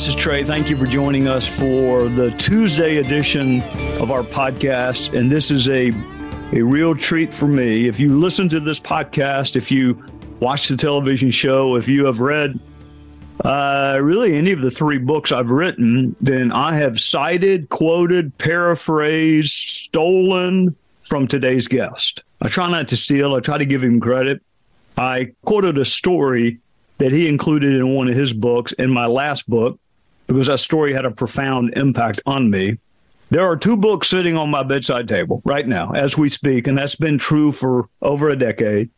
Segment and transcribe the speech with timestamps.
[0.00, 0.44] this is Trey.
[0.44, 3.60] Thank you for joining us for the Tuesday edition
[4.00, 5.12] of our podcast.
[5.12, 5.92] And this is a,
[6.58, 7.86] a real treat for me.
[7.86, 10.02] If you listen to this podcast, if you
[10.40, 12.58] watch the television show, if you have read
[13.44, 19.52] uh, really any of the three books I've written, then I have cited, quoted, paraphrased,
[19.52, 22.24] stolen from today's guest.
[22.40, 24.40] I try not to steal, I try to give him credit.
[24.96, 26.58] I quoted a story
[26.96, 29.78] that he included in one of his books in my last book
[30.30, 32.78] because that story had a profound impact on me.
[33.30, 36.78] There are two books sitting on my bedside table right now as we speak, and
[36.78, 38.90] that's been true for over a decade.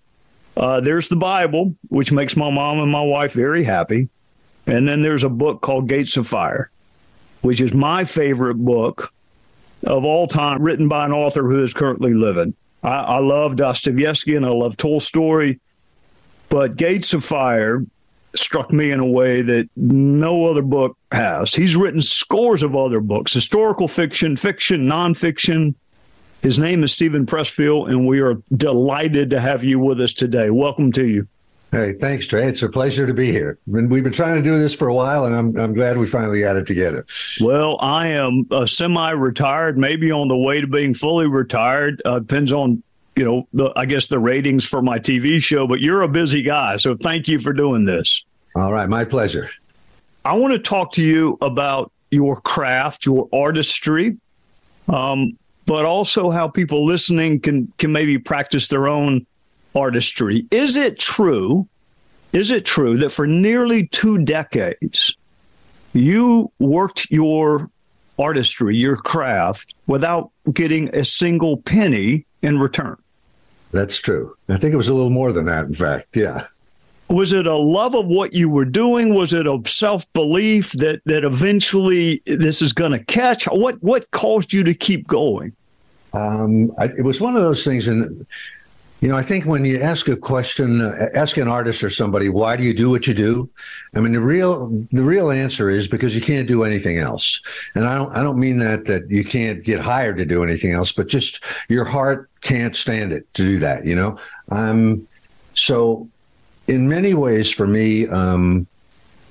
[0.58, 4.10] Uh, there's the Bible, which makes my mom and my wife very happy.
[4.66, 6.70] And then there's a book called Gates of Fire,
[7.40, 9.10] which is my favorite book
[9.86, 12.54] of all time, written by an author who is currently living.
[12.82, 15.56] I, I love Dostoevsky and I love Tolstoy,
[16.50, 17.86] but Gates of Fire
[18.34, 21.54] struck me in a way that no other book has.
[21.54, 25.74] He's written scores of other books, historical fiction, fiction, nonfiction.
[26.42, 30.50] His name is Steven Pressfield, and we are delighted to have you with us today.
[30.50, 31.28] Welcome to you.
[31.70, 32.48] Hey, thanks, Trey.
[32.48, 33.58] It's a pleasure to be here.
[33.66, 36.40] We've been trying to do this for a while, and I'm I'm glad we finally
[36.40, 37.06] got it together.
[37.40, 42.02] Well, I am uh, semi-retired, maybe on the way to being fully retired.
[42.04, 42.82] Uh, depends on
[43.16, 46.42] you know, the, I guess the ratings for my TV show, but you're a busy
[46.42, 46.76] guy.
[46.76, 48.24] So thank you for doing this.
[48.54, 48.88] All right.
[48.88, 49.50] My pleasure.
[50.24, 54.16] I want to talk to you about your craft, your artistry,
[54.88, 55.36] um,
[55.66, 59.26] but also how people listening can, can maybe practice their own
[59.74, 60.46] artistry.
[60.50, 61.66] Is it true?
[62.32, 65.16] Is it true that for nearly two decades,
[65.92, 67.70] you worked your
[68.18, 73.01] artistry, your craft, without getting a single penny in return?
[73.72, 74.36] That's true.
[74.48, 76.14] I think it was a little more than that, in fact.
[76.14, 76.44] Yeah.
[77.08, 79.14] Was it a love of what you were doing?
[79.14, 83.44] Was it a self belief that that eventually this is going to catch?
[83.44, 85.52] What what caused you to keep going?
[86.12, 88.26] Um, I, it was one of those things, and
[89.02, 92.28] you know, I think when you ask a question, uh, ask an artist or somebody,
[92.28, 93.50] why do you do what you do?
[93.96, 97.42] I mean, the real the real answer is because you can't do anything else.
[97.74, 100.70] And I don't I don't mean that that you can't get hired to do anything
[100.70, 103.84] else, but just your heart can't stand it to do that.
[103.84, 104.18] You know,
[104.50, 105.08] um,
[105.54, 106.08] so
[106.68, 108.68] in many ways, for me, um,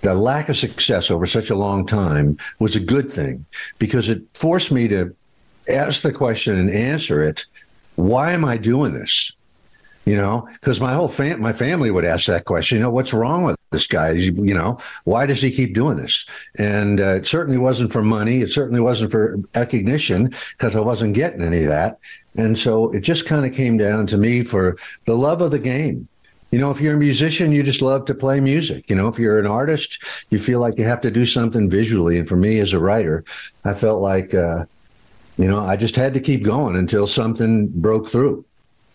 [0.02, 3.46] the lack of success over such a long time was a good thing
[3.80, 5.16] because it forced me to
[5.70, 7.46] ask the question and answer it.
[7.96, 9.34] Why am I doing this?
[10.06, 13.14] You know because my whole fam- my family would ask that question you know what's
[13.14, 16.26] wrong with this guy you know why does he keep doing this
[16.58, 21.14] and uh, it certainly wasn't for money it certainly wasn't for recognition because i wasn't
[21.14, 22.00] getting any of that
[22.36, 24.76] and so it just kind of came down to me for
[25.06, 26.08] the love of the game
[26.52, 28.90] you know, if you're a musician, you just love to play music.
[28.90, 32.20] You know, if you're an artist, you feel like you have to do something visually.
[32.20, 33.24] And for me as a writer,
[33.64, 34.66] I felt like, uh,
[35.38, 38.44] you know, I just had to keep going until something broke through.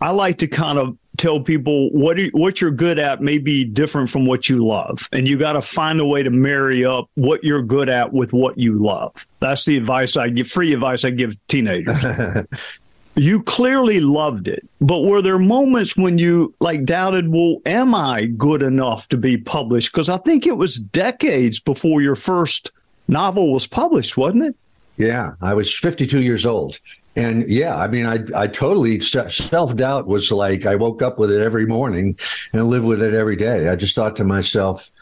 [0.00, 3.64] I like to kind of tell people what are, what you're good at may be
[3.64, 7.08] different from what you love, and you got to find a way to marry up
[7.14, 9.26] what you're good at with what you love.
[9.40, 10.48] That's the advice I give.
[10.48, 11.96] Free advice I give teenagers.
[13.14, 18.26] you clearly loved it, but were there moments when you like doubted, well, am I
[18.26, 19.92] good enough to be published?
[19.92, 22.70] Because I think it was decades before your first
[23.08, 24.56] novel was published, wasn't it?
[24.98, 26.78] Yeah, I was 52 years old.
[27.16, 31.32] And yeah, I mean, I, I totally self doubt was like I woke up with
[31.32, 32.19] it every morning
[32.53, 33.69] and lived with it every day.
[33.71, 34.92] I just thought to myself,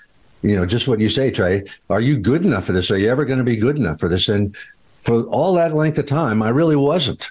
[0.43, 2.91] you know, just what you say, Trey, are you good enough for this?
[2.91, 4.29] Are you ever going to be good enough for this?
[4.29, 4.57] And
[5.03, 7.31] for all that length of time, I really wasn't.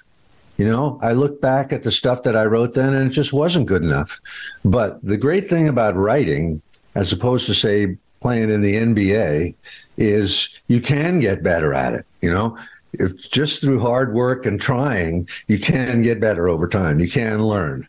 [0.58, 3.32] You know, I look back at the stuff that I wrote then and it just
[3.32, 4.20] wasn't good enough.
[4.64, 6.62] But the great thing about writing,
[6.94, 9.54] as opposed to, say, playing in the NBA,
[9.96, 12.06] is you can get better at it.
[12.20, 12.58] You know,
[12.98, 17.00] if just through hard work and trying, you can get better over time.
[17.00, 17.88] You can learn.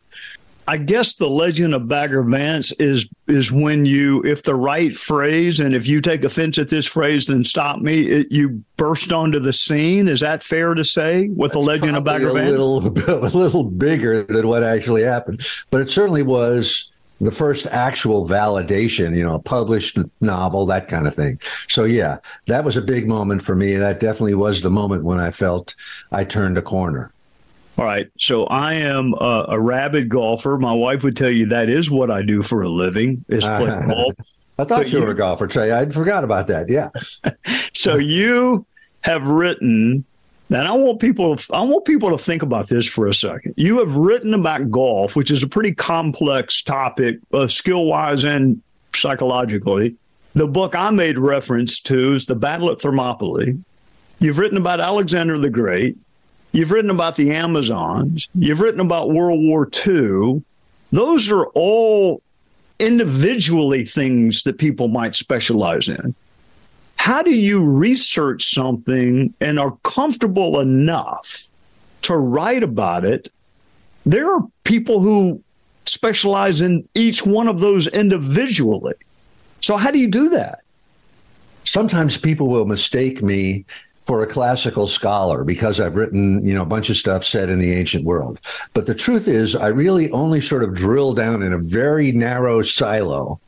[0.68, 5.60] I guess the legend of Bagger Vance is is when you, if the right phrase,
[5.60, 8.02] and if you take offense at this phrase, then stop me.
[8.08, 10.08] It, you burst onto the scene.
[10.08, 12.52] Is that fair to say with That's the legend of Bagger a Vance?
[12.52, 16.92] Little, a little bigger than what actually happened, but it certainly was
[17.22, 21.40] the first actual validation, you know, a published novel, that kind of thing.
[21.68, 22.18] So yeah,
[22.48, 23.76] that was a big moment for me.
[23.76, 25.76] That definitely was the moment when I felt
[26.12, 27.12] I turned a corner.
[27.78, 28.10] All right.
[28.18, 30.58] So I am a, a rabid golfer.
[30.58, 33.68] My wife would tell you that is what I do for a living is play
[33.88, 34.16] golf.
[34.58, 35.74] I thought you, you were a golfer, Trey.
[35.74, 36.70] I forgot about that.
[36.70, 36.90] Yeah.
[37.74, 38.66] so you
[39.02, 40.06] have written
[40.50, 43.56] and I want people I want people to think about this for a second.
[43.58, 48.62] You have written about golf, which is a pretty complex topic, uh, skill wise and
[48.94, 49.96] psychologically.
[50.34, 53.58] The book I made reference to is The Battle at Thermopylae.
[54.20, 55.98] You've written about Alexander the Great.
[56.52, 58.28] You've written about the Amazons.
[58.36, 60.44] You've written about World War II.
[60.92, 62.22] Those are all
[62.80, 66.16] individually things that people might specialize in
[67.06, 71.52] how do you research something and are comfortable enough
[72.02, 73.32] to write about it?
[74.08, 75.40] There are people who
[75.86, 78.96] specialize in each one of those individually.
[79.62, 80.62] So, how do you do that?
[81.64, 83.66] Sometimes people will mistake me
[84.08, 87.60] for a classical scholar because I've written, you know, a bunch of stuff set in
[87.60, 88.40] the ancient world.
[88.74, 92.64] But the truth is, I really only sort of drill down in a very narrow
[92.64, 93.40] silo,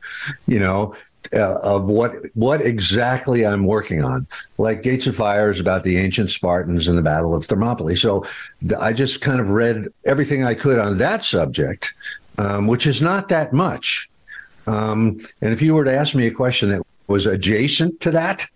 [0.46, 0.94] you know,
[1.32, 4.26] uh, of what what exactly I'm working on.
[4.56, 7.96] Like Gates of Fire is about the ancient Spartans and the Battle of Thermopylae.
[7.96, 8.24] So
[8.60, 11.92] th- I just kind of read everything I could on that subject,
[12.38, 14.08] um, which is not that much.
[14.66, 18.46] Um, and if you were to ask me a question that was adjacent to that,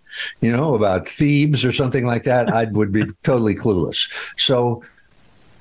[0.41, 4.11] you know, about Thebes or something like that, I would be totally clueless.
[4.37, 4.83] So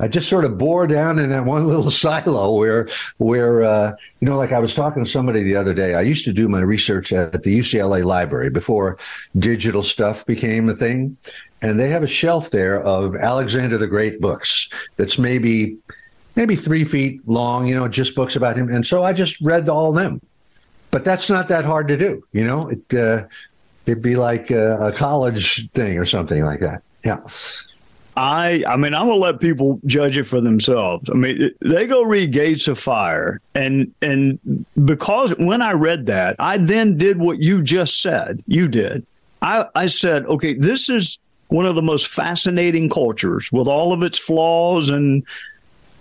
[0.00, 4.28] I just sort of bore down in that one little silo where, where uh, you
[4.28, 5.94] know, like I was talking to somebody the other day.
[5.94, 8.98] I used to do my research at the UCLA library before
[9.38, 11.16] digital stuff became a thing,
[11.60, 14.68] and they have a shelf there of Alexander the Great books.
[14.96, 15.76] That's maybe
[16.34, 17.66] maybe three feet long.
[17.66, 20.20] You know, just books about him, and so I just read all them.
[20.90, 22.22] But that's not that hard to do.
[22.32, 23.26] You know, it uh,
[23.86, 26.82] it'd be like a, a college thing or something like that.
[27.04, 27.20] Yeah.
[28.17, 31.09] I I mean I'm gonna let people judge it for themselves.
[31.11, 34.38] I mean they go read Gates of Fire and and
[34.85, 38.43] because when I read that I then did what you just said.
[38.47, 39.06] You did.
[39.41, 41.19] I I said okay this is
[41.49, 45.25] one of the most fascinating cultures with all of its flaws and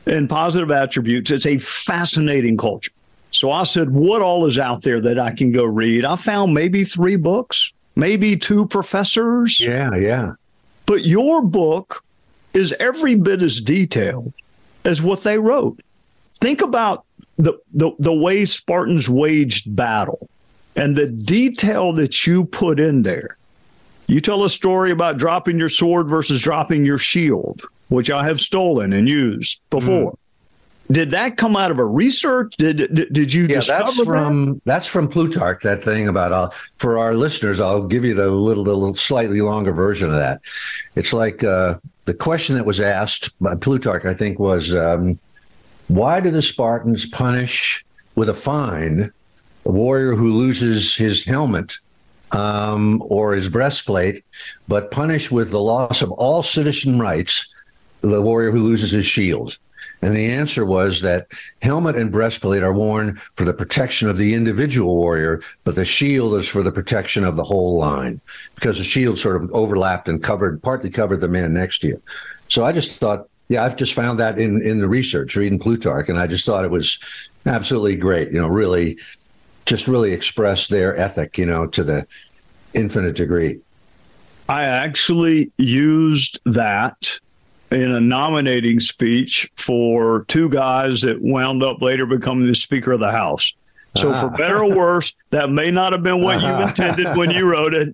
[0.06, 1.32] and positive attributes.
[1.32, 2.92] It's a fascinating culture.
[3.32, 6.04] So I said what all is out there that I can go read.
[6.04, 9.62] I found maybe three books, maybe two professors.
[9.62, 10.34] Yeah, yeah
[10.92, 12.04] but your book
[12.54, 14.34] is every bit as detailed
[14.84, 15.80] as what they wrote.
[16.42, 17.06] Think about
[17.38, 20.30] the, the, the way Spartans waged battle
[20.76, 23.38] and the detail that you put in there.
[24.08, 28.42] You tell a story about dropping your sword versus dropping your shield, which I have
[28.42, 30.18] stolen and used before.
[30.92, 32.54] Did that come out of a research?
[32.58, 33.48] Did did, did you?
[33.48, 34.62] Yeah, that's from that?
[34.66, 35.64] that's from Plutarch.
[35.64, 39.72] That thing about uh, for our listeners, I'll give you the little, little slightly longer
[39.72, 40.42] version of that.
[40.96, 44.06] It's like uh, the question that was asked by Plutarch.
[44.06, 45.20] I think was um,
[45.88, 47.86] why do the Spartans punish
[48.16, 49.12] with a fine
[49.66, 51.78] a warrior who loses his helmet
[52.32, 54.26] um, or his breastplate,
[54.68, 57.54] but punish with the loss of all citizen rights
[58.02, 59.58] the warrior who loses his shield?
[60.02, 61.28] And the answer was that
[61.62, 66.34] helmet and breastplate are worn for the protection of the individual warrior, but the shield
[66.36, 68.20] is for the protection of the whole line
[68.56, 72.02] because the shield sort of overlapped and covered, partly covered the man next to you.
[72.48, 76.10] So I just thought, yeah, I've just found that in, in the research, reading Plutarch,
[76.10, 76.98] and I just thought it was
[77.46, 78.98] absolutely great, you know, really,
[79.66, 82.08] just really express their ethic, you know, to the
[82.74, 83.60] infinite degree.
[84.50, 87.20] I actually used that
[87.72, 93.00] in a nominating speech for two guys that wound up later becoming the Speaker of
[93.00, 93.54] the House.
[93.96, 94.38] So, for ah.
[94.38, 96.68] better or worse, that may not have been what you uh-huh.
[96.70, 97.94] intended when you wrote it.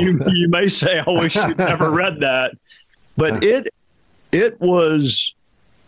[0.00, 2.52] You, you may say, "I wish you'd never read that,"
[3.16, 3.40] but uh-huh.
[3.42, 3.74] it
[4.30, 5.34] it was.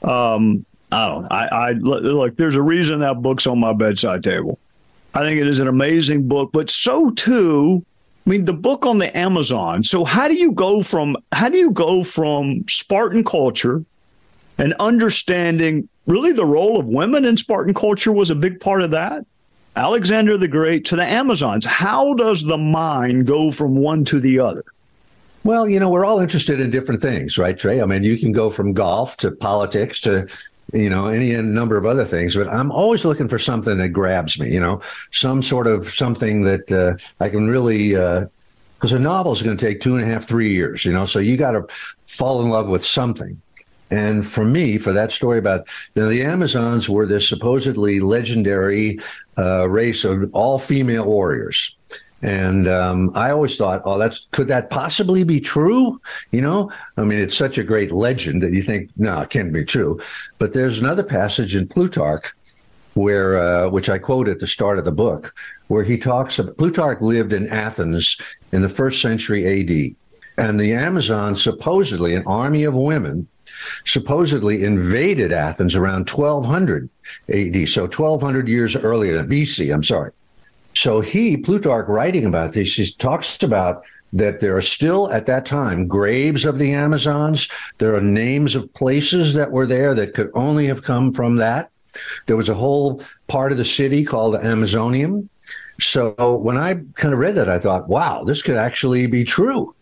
[0.02, 1.32] Um, I don't.
[1.32, 2.36] I, I look.
[2.36, 4.58] There's a reason that book's on my bedside table.
[5.14, 7.84] I think it is an amazing book, but so too
[8.26, 9.84] I mean, the book on the Amazon.
[9.84, 13.84] So how do you go from how do you go from Spartan culture
[14.58, 18.90] and understanding really the role of women in Spartan culture was a big part of
[18.90, 19.24] that?
[19.76, 21.64] Alexander the Great to the Amazons.
[21.66, 24.64] How does the mind go from one to the other?
[25.44, 27.80] Well, you know, we're all interested in different things, right, Trey?
[27.80, 30.26] I mean, you can go from golf to politics to
[30.72, 32.34] you know, any number of other things.
[32.34, 34.80] But I'm always looking for something that grabs me, you know,
[35.12, 39.56] some sort of something that uh, I can really, because uh, a novel is going
[39.56, 41.66] to take two and a half, three years, you know, so you got to
[42.06, 43.40] fall in love with something.
[43.88, 48.98] And for me, for that story about you know, the Amazons were this supposedly legendary
[49.38, 51.76] uh, race of all female warriors.
[52.22, 56.00] And um, I always thought, oh, that's could that possibly be true?
[56.30, 59.52] You know, I mean, it's such a great legend that you think, no, it can't
[59.52, 60.00] be true.
[60.38, 62.34] But there's another passage in Plutarch
[62.94, 65.34] where, uh, which I quote at the start of the book,
[65.68, 68.16] where he talks about Plutarch lived in Athens
[68.52, 69.94] in the first century AD,
[70.38, 73.28] and the Amazons supposedly an army of women
[73.84, 76.88] supposedly invaded Athens around 1200
[77.28, 80.12] AD, so 1200 years earlier, BC, I'm sorry.
[80.76, 85.46] So he, Plutarch, writing about this, he talks about that there are still at that
[85.46, 87.48] time graves of the Amazons.
[87.78, 91.70] There are names of places that were there that could only have come from that.
[92.26, 95.30] There was a whole part of the city called the Amazonium.
[95.80, 99.74] So when I kind of read that, I thought, wow, this could actually be true.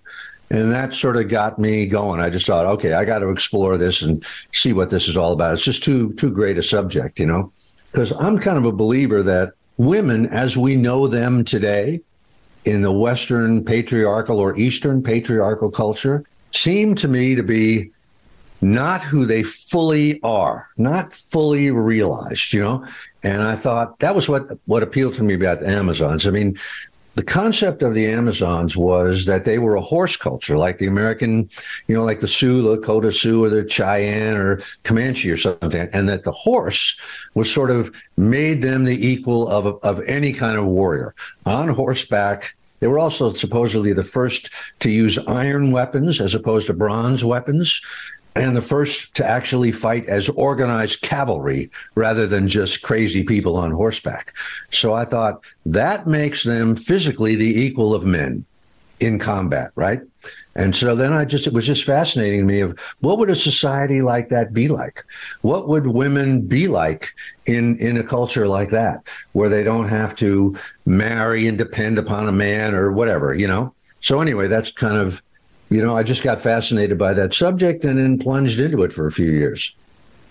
[0.51, 2.21] And that sort of got me going.
[2.21, 5.33] I just thought, okay, I got to explore this and see what this is all
[5.33, 5.55] about.
[5.55, 7.51] It's just too too great a subject, you know,
[7.91, 12.00] because I'm kind of a believer that women, as we know them today,
[12.64, 17.90] in the Western patriarchal or Eastern patriarchal culture, seem to me to be
[18.61, 22.87] not who they fully are, not fully realized, you know.
[23.23, 26.26] And I thought that was what what appealed to me about the Amazons.
[26.26, 26.59] I mean,
[27.14, 31.49] the concept of the Amazons was that they were a horse culture, like the American,
[31.87, 36.09] you know, like the Sioux, Lakota Sioux, or the Cheyenne or Comanche or something, and
[36.09, 36.97] that the horse
[37.35, 41.14] was sort of made them the equal of of any kind of warrior
[41.47, 42.56] on horseback.
[42.80, 47.80] They were also supposedly the first to use iron weapons as opposed to bronze weapons
[48.35, 53.71] and the first to actually fight as organized cavalry rather than just crazy people on
[53.71, 54.35] horseback.
[54.71, 58.45] So I thought that makes them physically the equal of men
[59.00, 60.00] in combat, right?
[60.57, 63.37] And so then I just, it was just fascinating to me of what would a
[63.37, 65.05] society like that be like?
[65.43, 67.12] What would women be like
[67.47, 72.29] in, in a culture like that where they don't have to marry and depend upon
[72.29, 73.75] a man or whatever, you know?
[74.00, 75.23] So anyway, that's kind of
[75.75, 79.09] you know, I just got fascinated by that subject and then plunged into it for
[79.09, 79.75] a few years.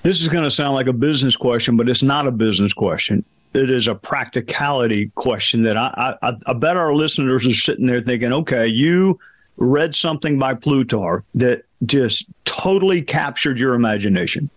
[0.02, 3.26] This is going to sound like a business question, but it's not a business question.
[3.54, 8.00] It is a practicality question that I, I, I bet our listeners are sitting there
[8.00, 9.20] thinking, okay, you
[9.58, 14.50] read something by Plutarch that just totally captured your imagination.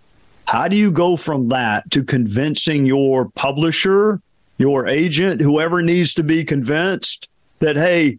[0.47, 4.21] How do you go from that to convincing your publisher,
[4.59, 7.29] your agent, whoever needs to be convinced
[7.59, 8.19] that, hey,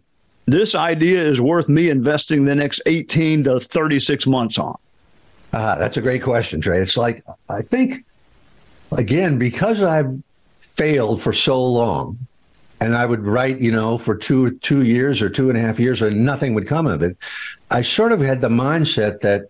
[0.52, 4.78] this idea is worth me investing the next 18 to 36 months on?
[5.52, 6.80] Uh, that's a great question, Trey.
[6.80, 8.04] It's like, I think,
[8.92, 10.12] again, because I've
[10.58, 12.18] failed for so long,
[12.80, 15.80] and I would write, you know, for two two years or two and a half
[15.80, 17.16] years, and nothing would come of it.
[17.70, 19.48] I sort of had the mindset that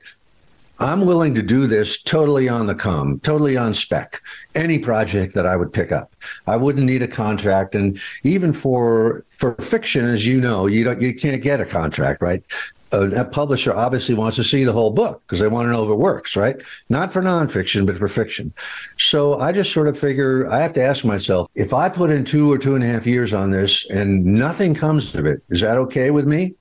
[0.80, 4.22] I'm willing to do this totally on the com, totally on spec.
[4.54, 6.14] Any project that I would pick up,
[6.46, 7.74] I wouldn't need a contract.
[7.74, 12.22] And even for for fiction, as you know, you don't you can't get a contract,
[12.22, 12.44] right?
[12.92, 15.84] A, a publisher obviously wants to see the whole book because they want to know
[15.84, 16.62] if it works, right?
[16.88, 18.54] Not for nonfiction, but for fiction.
[18.96, 22.24] So I just sort of figure I have to ask myself if I put in
[22.24, 25.60] two or two and a half years on this and nothing comes of it, is
[25.60, 26.54] that okay with me?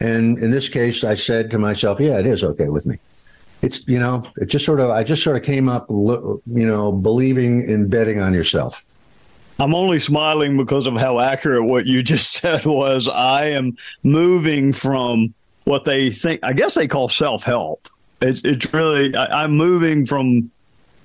[0.00, 2.98] And in this case, I said to myself, yeah, it is okay with me
[3.64, 6.92] it's you know it just sort of i just sort of came up you know
[6.92, 8.84] believing in betting on yourself.
[9.60, 13.06] I'm only smiling because of how accurate what you just said was.
[13.06, 15.32] I am moving from
[15.64, 17.88] what they think i guess they call self-help.
[18.20, 20.50] It's, it's really I, i'm moving from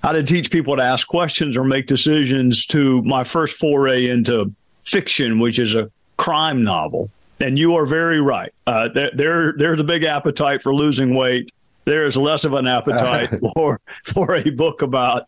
[0.03, 4.53] how to teach people to ask questions or make decisions to my first foray into
[4.83, 7.09] fiction which is a crime novel.
[7.41, 8.53] And you are very right.
[8.67, 11.53] Uh, there, there, there's a big appetite for losing weight
[11.89, 15.27] there is less of an appetite for for a book about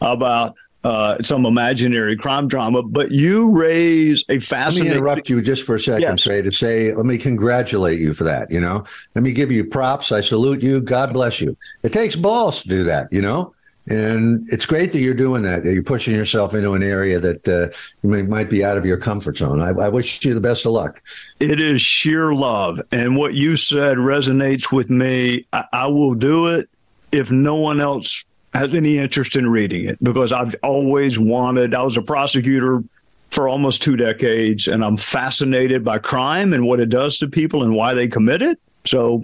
[0.00, 2.82] about uh, some imaginary crime drama.
[2.82, 4.92] But you raise a fascinating.
[4.92, 6.22] Let me interrupt you just for a second, yes.
[6.22, 8.50] Trey, to say, let me congratulate you for that.
[8.50, 8.84] You know,
[9.16, 10.12] let me give you props.
[10.12, 10.80] I salute you.
[10.80, 11.56] God bless you.
[11.82, 13.12] It takes balls to do that.
[13.12, 13.52] You know,
[13.88, 15.62] and it's great that you're doing that.
[15.62, 17.68] That you're pushing yourself into an area that uh,
[18.02, 19.60] may, might be out of your comfort zone.
[19.60, 21.00] I, I, wish you the best of luck.
[21.38, 25.46] It is sheer love, and what you said resonates with me.
[25.52, 26.68] I, I will do it
[27.12, 28.24] if no one else
[28.54, 31.72] has any interest in reading it because I've always wanted.
[31.72, 32.82] I was a prosecutor
[33.30, 37.62] for almost two decades, and I'm fascinated by crime and what it does to people
[37.62, 38.58] and why they commit it.
[38.84, 39.22] So,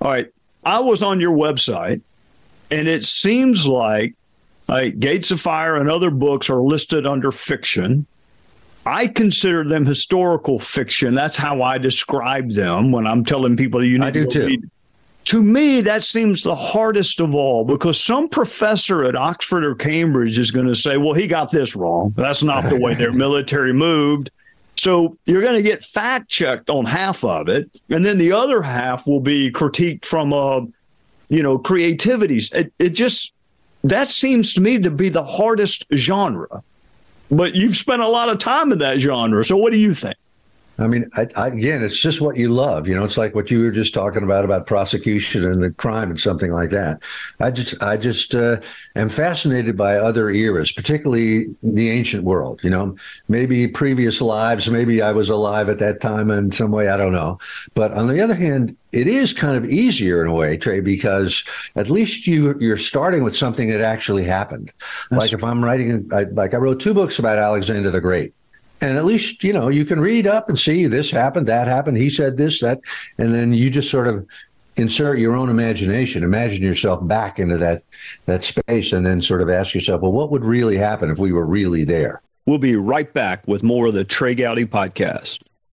[0.00, 0.32] all right,
[0.64, 2.00] I was on your website
[2.72, 4.14] and it seems like
[4.68, 8.06] like Gates of Fire and other books are listed under fiction.
[8.86, 11.14] I consider them historical fiction.
[11.14, 14.46] That's how I describe them when I'm telling people you need I do to too.
[14.46, 14.70] read.
[15.26, 20.38] to me, that seems the hardest of all because some professor at Oxford or Cambridge
[20.38, 22.14] is going to say, well, he got this wrong.
[22.16, 24.30] That's not the way their military moved.
[24.76, 27.70] So you're going to get fact checked on half of it.
[27.90, 30.66] And then the other half will be critiqued from a,
[31.32, 32.52] you know, creativities.
[32.52, 33.32] It, it just,
[33.84, 36.62] that seems to me to be the hardest genre.
[37.30, 39.42] But you've spent a lot of time in that genre.
[39.42, 40.16] So what do you think?
[40.78, 42.88] I mean, I, I, again, it's just what you love.
[42.88, 46.10] You know, it's like what you were just talking about about prosecution and the crime
[46.10, 47.00] and something like that.
[47.40, 48.60] I just, I just uh,
[48.96, 52.60] am fascinated by other eras, particularly the ancient world.
[52.62, 52.96] You know,
[53.28, 56.88] maybe previous lives, maybe I was alive at that time in some way.
[56.88, 57.38] I don't know.
[57.74, 61.44] But on the other hand, it is kind of easier in a way, Trey, because
[61.76, 64.72] at least you you're starting with something that actually happened.
[65.10, 68.34] That's like if I'm writing, I, like I wrote two books about Alexander the Great
[68.82, 71.96] and at least you know you can read up and see this happened that happened
[71.96, 72.80] he said this that
[73.16, 74.26] and then you just sort of
[74.76, 77.82] insert your own imagination imagine yourself back into that
[78.26, 81.32] that space and then sort of ask yourself well what would really happen if we
[81.32, 82.20] were really there?
[82.44, 85.38] We'll be right back with more of the trey gowdy podcast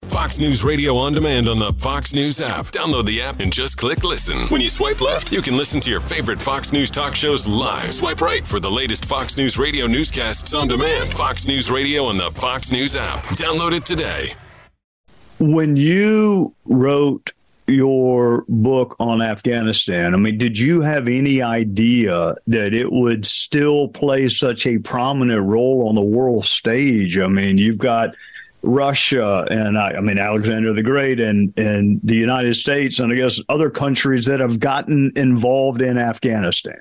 [0.09, 2.65] Fox News Radio on demand on the Fox News app.
[2.67, 4.47] Download the app and just click listen.
[4.49, 7.91] When you swipe left, you can listen to your favorite Fox News talk shows live.
[7.91, 11.11] Swipe right for the latest Fox News Radio newscasts on demand.
[11.13, 13.23] Fox News Radio on the Fox News app.
[13.35, 14.33] Download it today.
[15.39, 17.33] When you wrote
[17.67, 23.87] your book on Afghanistan, I mean, did you have any idea that it would still
[23.87, 27.17] play such a prominent role on the world stage?
[27.17, 28.15] I mean, you've got
[28.63, 33.15] Russia and I, I, mean Alexander the Great and and the United States and I
[33.15, 36.79] guess other countries that have gotten involved in Afghanistan.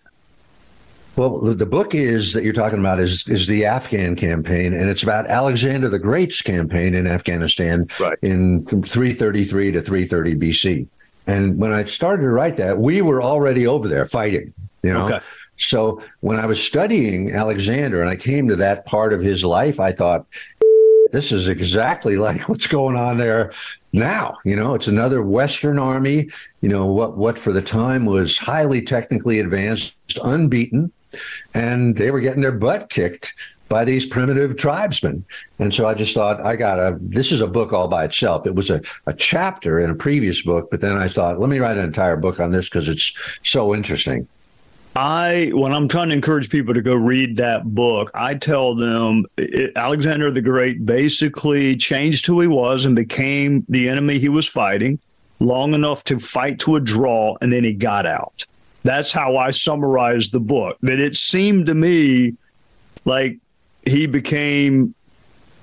[1.17, 5.03] Well, the book is that you're talking about is is the Afghan campaign, and it's
[5.03, 8.19] about Alexander the Great's campaign in Afghanistan right.
[8.23, 10.87] in 333 to 330 BC.
[11.27, 14.55] And when I started to write that, we were already over there fighting.
[14.83, 15.07] You know.
[15.07, 15.21] Okay.
[15.59, 19.79] So when I was studying Alexander and I came to that part of his life,
[19.79, 20.27] I thought,
[21.13, 23.53] this is exactly like what's going on there
[23.93, 24.39] now.
[24.45, 26.29] You know, it's another Western army,
[26.61, 29.95] you know, what, what for the time was highly technically advanced,
[30.25, 30.91] unbeaten,
[31.55, 33.35] and they were getting their butt kicked
[33.69, 35.25] by these primitive tribesmen.
[35.59, 38.47] And so I just thought, I got to, this is a book all by itself.
[38.47, 41.59] It was a, a chapter in a previous book, but then I thought, let me
[41.59, 44.29] write an entire book on this because it's so interesting.
[44.95, 49.25] I when I'm trying to encourage people to go read that book, I tell them
[49.39, 54.47] it, Alexander the Great basically changed who he was and became the enemy he was
[54.47, 54.99] fighting
[55.41, 58.45] long enough to fight to a draw and then he got out.
[58.83, 60.77] That's how I summarized the book.
[60.83, 62.37] That it seemed to me
[63.05, 63.39] like
[63.87, 64.95] he became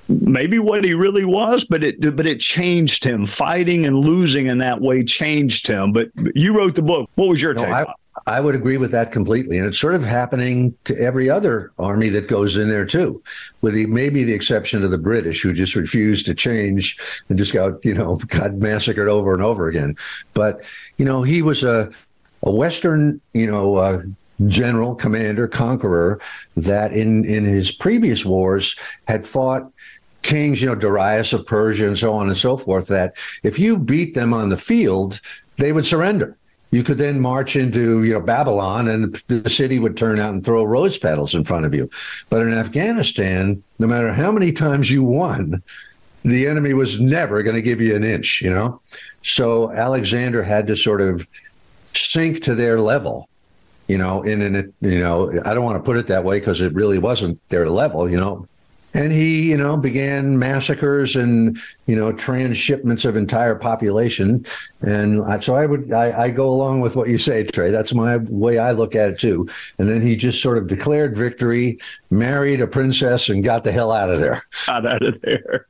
[0.07, 3.27] maybe what he really was, but it but it changed him.
[3.27, 5.93] Fighting and losing in that way changed him.
[5.93, 7.09] But you wrote the book.
[7.15, 7.73] What was your no, take?
[7.73, 7.93] I,
[8.27, 12.09] I would agree with that completely, and it's sort of happening to every other army
[12.09, 13.21] that goes in there too,
[13.61, 16.97] with the, maybe the exception of the British, who just refused to change
[17.29, 19.95] and just got you know got massacred over and over again.
[20.33, 20.61] But
[20.97, 21.91] you know, he was a
[22.43, 24.01] a Western you know uh,
[24.47, 26.19] general, commander, conqueror
[26.57, 28.75] that in in his previous wars
[29.07, 29.71] had fought
[30.21, 32.87] kings, you know, Darius of Persia and so on and so forth.
[32.87, 35.21] That if you beat them on the field,
[35.57, 36.37] they would surrender
[36.71, 40.43] you could then march into you know Babylon and the city would turn out and
[40.43, 41.89] throw rose petals in front of you.
[42.29, 45.63] But in Afghanistan, no matter how many times you won,
[46.23, 48.81] the enemy was never going to give you an inch, you know?
[49.23, 51.27] So Alexander had to sort of
[51.93, 53.29] sink to their level,
[53.87, 56.61] you know, in an, you know, I don't want to put it that way because
[56.61, 58.47] it really wasn't their level, you know,
[58.93, 64.45] and he, you know, began massacres and you know transshipments of entire population.
[64.81, 67.71] And I, so I would I, I, go along with what you say, Trey.
[67.71, 69.47] That's my way I look at it too.
[69.77, 73.91] And then he just sort of declared victory, married a princess, and got the hell
[73.91, 74.41] out of there.
[74.65, 75.67] Got out of there.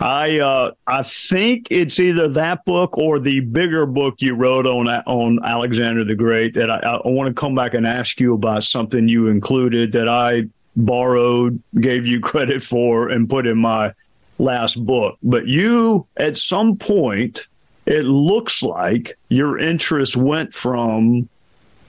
[0.00, 4.88] I uh, I think it's either that book or the bigger book you wrote on
[4.88, 8.64] on Alexander the Great that I, I want to come back and ask you about
[8.64, 13.92] something you included that I borrowed, gave you credit for, and put in my
[14.38, 15.18] last book.
[15.22, 17.46] But you, at some point,
[17.86, 21.28] it looks like your interest went from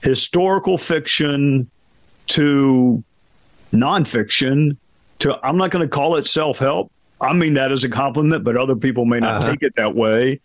[0.02, 1.70] historical fiction
[2.28, 3.02] to
[3.72, 4.76] nonfiction
[5.20, 6.92] to, I'm not going to call it self help.
[7.20, 9.50] I mean that as a compliment, but other people may not uh-huh.
[9.50, 10.40] take it that way.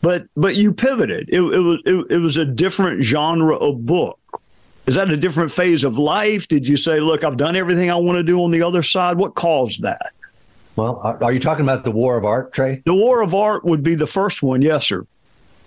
[0.00, 1.28] But but you pivoted.
[1.28, 4.18] It, it was it, it was a different genre of book.
[4.88, 6.48] Is that a different phase of life?
[6.48, 9.18] Did you say, look, I've done everything I want to do on the other side?
[9.18, 10.12] What caused that?
[10.76, 12.80] Well, are you talking about the War of Art, Trey?
[12.86, 15.06] The War of Art would be the first one, yes, sir.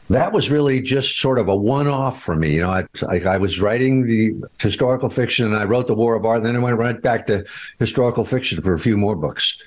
[0.09, 2.55] that was really just sort of a one-off for me.
[2.55, 6.15] You know, I, I, I, was writing the historical fiction, and I wrote the War
[6.15, 7.45] of Art, and then I went right back to
[7.77, 9.61] historical fiction for a few more books,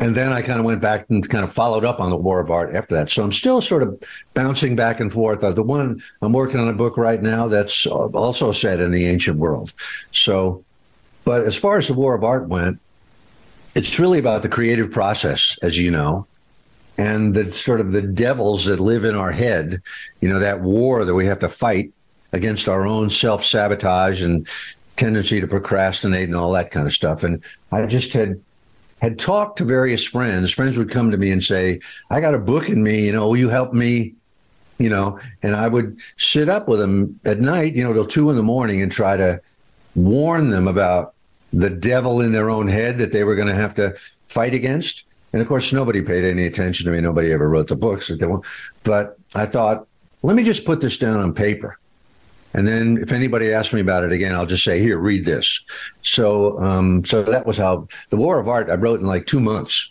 [0.00, 2.40] and then I kind of went back and kind of followed up on the War
[2.40, 3.10] of Art after that.
[3.10, 4.02] So I'm still sort of
[4.34, 5.44] bouncing back and forth.
[5.44, 9.06] Uh, the one I'm working on a book right now that's also set in the
[9.06, 9.72] ancient world.
[10.10, 10.64] So,
[11.24, 12.80] but as far as the War of Art went,
[13.76, 16.26] it's really about the creative process, as you know
[17.00, 19.80] and the sort of the devils that live in our head,
[20.20, 21.90] you know, that war that we have to fight
[22.32, 24.46] against our own self sabotage and
[24.98, 27.24] tendency to procrastinate and all that kind of stuff.
[27.24, 28.38] And I just had
[29.00, 30.50] had talked to various friends.
[30.50, 33.06] Friends would come to me and say, "I got a book in me.
[33.06, 34.14] You know, will you help me?"
[34.78, 38.30] You know, and I would sit up with them at night, you know, till two
[38.30, 39.40] in the morning and try to
[39.94, 41.14] warn them about
[41.52, 43.94] the devil in their own head that they were going to have to
[44.28, 45.04] fight against.
[45.32, 47.00] And of course, nobody paid any attention to me.
[47.00, 48.08] Nobody ever wrote the books.
[48.08, 48.44] That they want.
[48.84, 49.86] But I thought,
[50.22, 51.78] let me just put this down on paper.
[52.52, 55.60] And then if anybody asks me about it again, I'll just say, here, read this.
[56.02, 59.40] So, um, so that was how the War of Art I wrote in like two
[59.40, 59.90] months.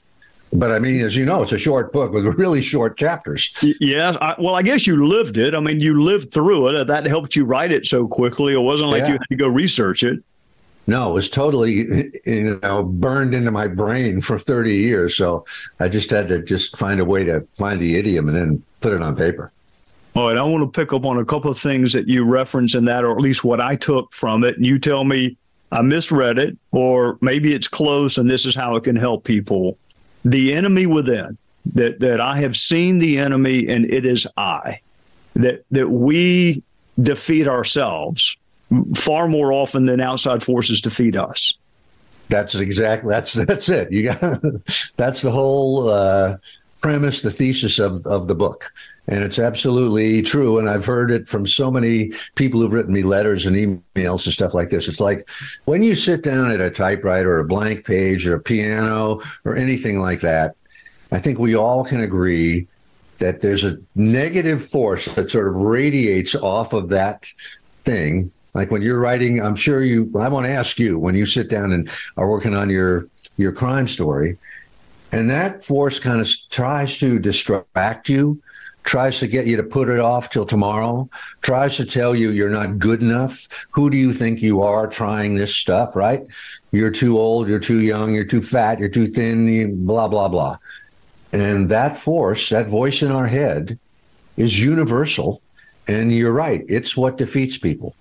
[0.51, 3.53] But I mean, as you know, it's a short book with really short chapters.
[3.61, 4.17] Yes.
[4.19, 5.53] I, well, I guess you lived it.
[5.53, 6.87] I mean, you lived through it.
[6.87, 8.53] That helped you write it so quickly.
[8.53, 9.07] It wasn't like yeah.
[9.07, 10.23] you had to go research it.
[10.87, 15.15] No, it was totally you know burned into my brain for 30 years.
[15.15, 15.45] So
[15.79, 18.93] I just had to just find a way to find the idiom and then put
[18.93, 19.51] it on paper.
[20.19, 22.75] All right, I want to pick up on a couple of things that you reference
[22.75, 24.57] in that, or at least what I took from it.
[24.57, 25.37] And you tell me
[25.71, 29.77] I misread it, or maybe it's close, and this is how it can help people.
[30.25, 31.37] The enemy within,
[31.73, 34.81] that that I have seen the enemy, and it is I.
[35.35, 36.63] That that we
[37.01, 38.35] defeat ourselves
[38.95, 41.53] far more often than outside forces defeat us.
[42.27, 43.89] That's exactly that's that's it.
[43.89, 44.41] You got
[44.97, 46.35] that's the whole uh,
[46.81, 48.71] premise, the thesis of of the book,
[49.07, 50.59] and it's absolutely true.
[50.59, 54.33] And I've heard it from so many people who've written me letters and emails and
[54.33, 54.87] stuff like this.
[54.87, 55.27] It's like
[55.65, 59.55] when you sit down at a typewriter or a blank page or a piano or
[59.55, 60.55] anything like that.
[61.11, 62.67] I think we all can agree
[63.17, 67.25] that there's a negative force that sort of radiates off of that
[67.83, 70.11] thing like when you're writing, I'm sure you.
[70.17, 73.51] I want to ask you when you sit down and are working on your your
[73.51, 74.37] crime story,
[75.11, 78.41] and that force kind of tries to distract you,
[78.83, 81.09] tries to get you to put it off till tomorrow,
[81.41, 83.47] tries to tell you you're not good enough.
[83.71, 85.95] Who do you think you are trying this stuff?
[85.95, 86.25] Right?
[86.71, 87.47] You're too old.
[87.47, 88.13] You're too young.
[88.13, 88.79] You're too fat.
[88.79, 89.85] You're too thin.
[89.85, 90.57] Blah blah blah.
[91.31, 93.77] And that force, that voice in our head,
[94.37, 95.41] is universal.
[95.87, 96.63] And you're right.
[96.67, 97.95] It's what defeats people.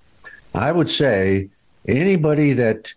[0.54, 1.48] I would say
[1.86, 2.92] anybody that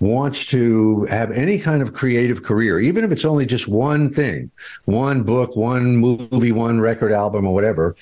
[0.00, 4.50] wants to have any kind of creative career, even if it's only just one thing,
[4.84, 7.96] one book, one movie, one record album, or whatever,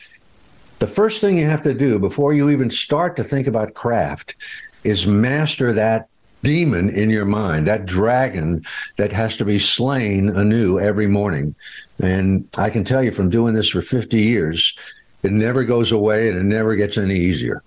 [0.78, 4.34] the first thing you have to do before you even start to think about craft
[4.82, 6.08] is master that
[6.42, 8.64] demon in your mind, that dragon
[8.96, 11.54] that has to be slain anew every morning.
[12.00, 14.76] And I can tell you from doing this for 50 years,
[15.22, 17.62] it never goes away and it never gets any easier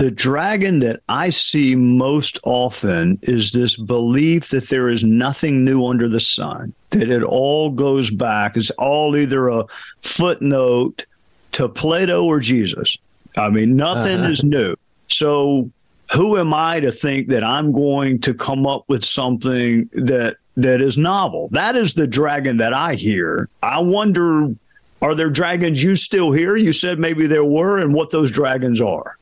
[0.00, 5.86] the dragon that I see most often is this belief that there is nothing new
[5.86, 8.56] under the sun, that it all goes back.
[8.56, 9.66] It's all either a
[10.00, 11.04] footnote
[11.52, 12.96] to Plato or Jesus.
[13.36, 14.30] I mean, nothing uh-huh.
[14.30, 14.74] is new.
[15.08, 15.70] So,
[16.14, 20.80] who am I to think that I'm going to come up with something that that
[20.80, 21.50] is novel?
[21.52, 23.50] That is the dragon that I hear.
[23.62, 24.54] I wonder,
[25.02, 26.56] are there dragons you still hear?
[26.56, 29.18] You said maybe there were, and what those dragons are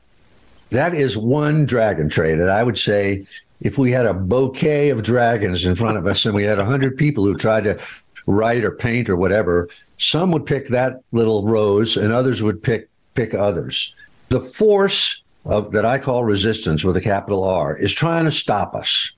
[0.71, 3.25] that is one dragon Trey that I would say
[3.61, 6.97] if we had a bouquet of dragons in front of us and we had 100
[6.97, 7.79] people who tried to
[8.25, 12.89] write or paint or whatever, some would pick that little rose and others would pick
[13.15, 13.95] pick others.
[14.29, 18.75] The force of, that I call resistance with a capital R is trying to stop
[18.75, 19.11] us.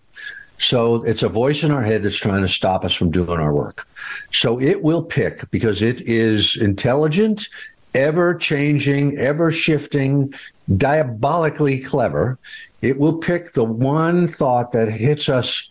[0.58, 3.54] So it's a voice in our head that's trying to stop us from doing our
[3.54, 3.88] work.
[4.32, 7.48] So it will pick because it is intelligent,
[7.94, 10.34] ever changing, ever shifting,
[10.78, 12.38] diabolically clever.
[12.82, 15.70] It will pick the one thought that hits us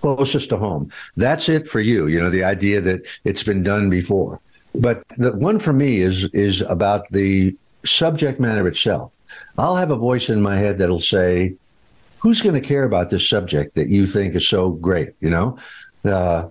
[0.00, 0.90] closest to home.
[1.16, 2.06] That's it for you.
[2.06, 4.40] You know, the idea that it's been done before.
[4.74, 9.12] But the one for me is is about the subject matter itself.
[9.56, 11.54] I'll have a voice in my head that'll say,
[12.18, 15.58] "Who's going to care about this subject that you think is so great?" You know,
[16.04, 16.48] uh,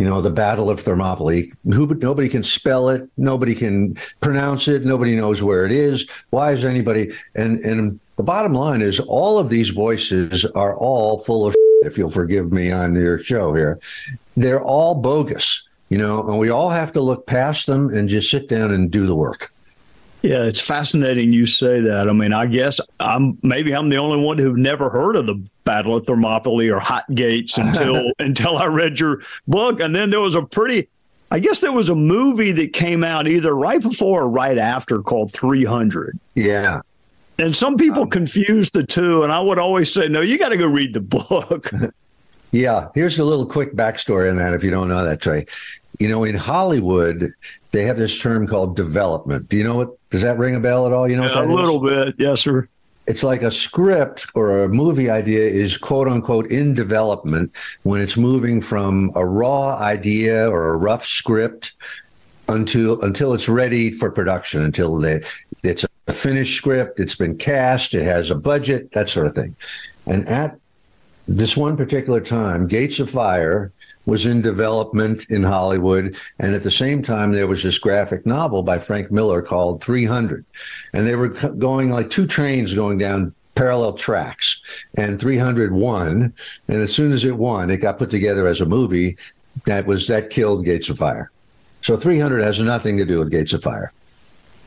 [0.00, 1.52] you know, the Battle of Thermopylae.
[1.64, 3.06] Who, nobody can spell it.
[3.18, 4.82] Nobody can pronounce it.
[4.82, 6.08] Nobody knows where it is.
[6.30, 7.12] Why is anybody?
[7.34, 11.54] And and the bottom line is, all of these voices are all full of.
[11.82, 13.78] If you'll forgive me on your show here,
[14.38, 15.68] they're all bogus.
[15.90, 18.90] You know, and we all have to look past them and just sit down and
[18.90, 19.52] do the work.
[20.22, 22.08] Yeah, it's fascinating you say that.
[22.08, 25.42] I mean, I guess I'm maybe I'm the only one who never heard of the
[25.64, 29.80] Battle of Thermopylae or Hot Gates until until I read your book.
[29.80, 30.88] And then there was a pretty
[31.30, 35.00] I guess there was a movie that came out either right before or right after
[35.00, 36.18] called 300.
[36.34, 36.80] Yeah.
[37.38, 39.22] And some people um, confuse the two.
[39.22, 41.70] And I would always say, no, you got to go read the book.
[42.52, 42.88] yeah.
[42.94, 45.46] Here's a little quick backstory on that if you don't know that, Trey.
[45.98, 47.32] You know, in Hollywood,
[47.72, 49.48] they have this term called development.
[49.48, 50.10] Do you know what?
[50.10, 51.08] Does that ring a bell at all?
[51.08, 52.14] You know yeah, A little bit.
[52.18, 52.68] Yes, sir
[53.10, 57.50] it's like a script or a movie idea is quote unquote in development
[57.82, 61.72] when it's moving from a raw idea or a rough script
[62.48, 65.20] until until it's ready for production until they,
[65.64, 69.56] it's a finished script it's been cast it has a budget that sort of thing
[70.06, 70.59] and at
[71.30, 73.72] this one particular time gates of fire
[74.04, 76.16] was in development in Hollywood.
[76.40, 80.44] And at the same time, there was this graphic novel by Frank Miller called 300.
[80.92, 84.60] And they were going like two trains going down parallel tracks.
[84.94, 86.32] And 300 won.
[86.66, 89.16] And as soon as it won, it got put together as a movie
[89.66, 91.30] that was that killed Gates of Fire.
[91.82, 93.92] So 300 has nothing to do with Gates of Fire.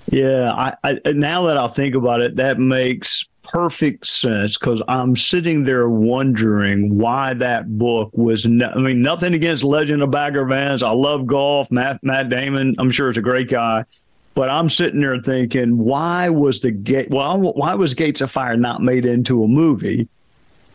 [0.09, 5.15] Yeah, I, I, now that I think about it, that makes perfect sense because I'm
[5.15, 8.45] sitting there wondering why that book was.
[8.45, 10.81] No, I mean, nothing against Legend of Bagger Vance.
[10.81, 11.71] I love golf.
[11.71, 13.85] Matt Matt Damon, I'm sure is a great guy,
[14.33, 17.09] but I'm sitting there thinking, why was the gate?
[17.09, 20.07] Well, why was Gates of Fire not made into a movie?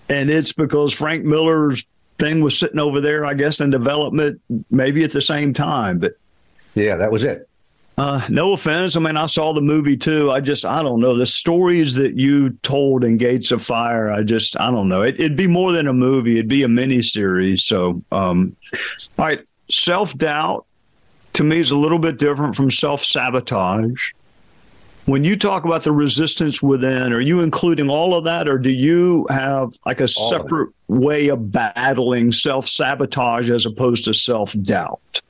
[0.08, 1.84] And it's because Frank Miller's
[2.18, 5.98] thing was sitting over there, I guess, in development, maybe at the same time.
[5.98, 6.14] But
[6.74, 7.47] yeah, that was it.
[7.98, 8.96] Uh, no offense.
[8.96, 10.30] I mean, I saw the movie too.
[10.30, 11.16] I just, I don't know.
[11.16, 15.02] The stories that you told in Gates of Fire, I just, I don't know.
[15.02, 16.34] It, would be more than a movie.
[16.34, 17.64] It'd be a mini series.
[17.64, 18.54] So, um,
[19.18, 19.40] all right.
[19.68, 20.64] Self doubt
[21.32, 24.12] to me is a little bit different from self sabotage.
[25.06, 28.70] When you talk about the resistance within, are you including all of that, or do
[28.70, 34.14] you have like a all separate of way of battling self sabotage as opposed to
[34.14, 35.20] self doubt?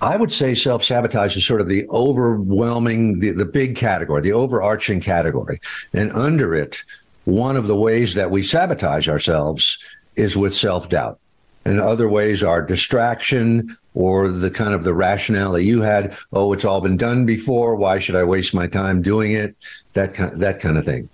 [0.00, 4.32] I would say self sabotage is sort of the overwhelming, the, the big category, the
[4.32, 5.60] overarching category.
[5.92, 6.82] And under it,
[7.24, 9.78] one of the ways that we sabotage ourselves
[10.16, 11.18] is with self doubt.
[11.64, 16.14] And other ways are distraction or the kind of the rationale that you had.
[16.32, 17.76] Oh, it's all been done before.
[17.76, 19.56] Why should I waste my time doing it?
[19.94, 21.08] That kind, that kind of thing.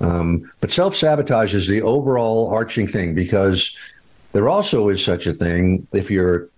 [0.00, 3.76] Um, but self sabotage is the overall arching thing because
[4.32, 6.48] there also is such a thing if you're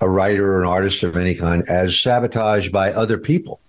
[0.00, 3.60] a writer or an artist of any kind as sabotaged by other people.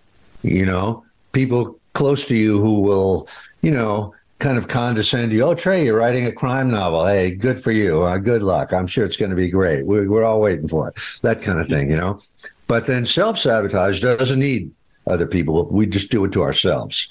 [0.44, 3.28] You know, people close to you who will,
[3.62, 5.44] you know, kind of condescend to you.
[5.44, 7.06] Oh, Trey, you're writing a crime novel.
[7.06, 8.04] Hey, good for you.
[8.04, 8.72] Uh, good luck.
[8.72, 9.86] I'm sure it's going to be great.
[9.86, 10.96] We're, we're all waiting for it.
[11.22, 12.22] That kind of thing, you know.
[12.68, 14.72] But then self sabotage doesn't need
[15.08, 15.66] other people.
[15.66, 17.10] We just do it to ourselves.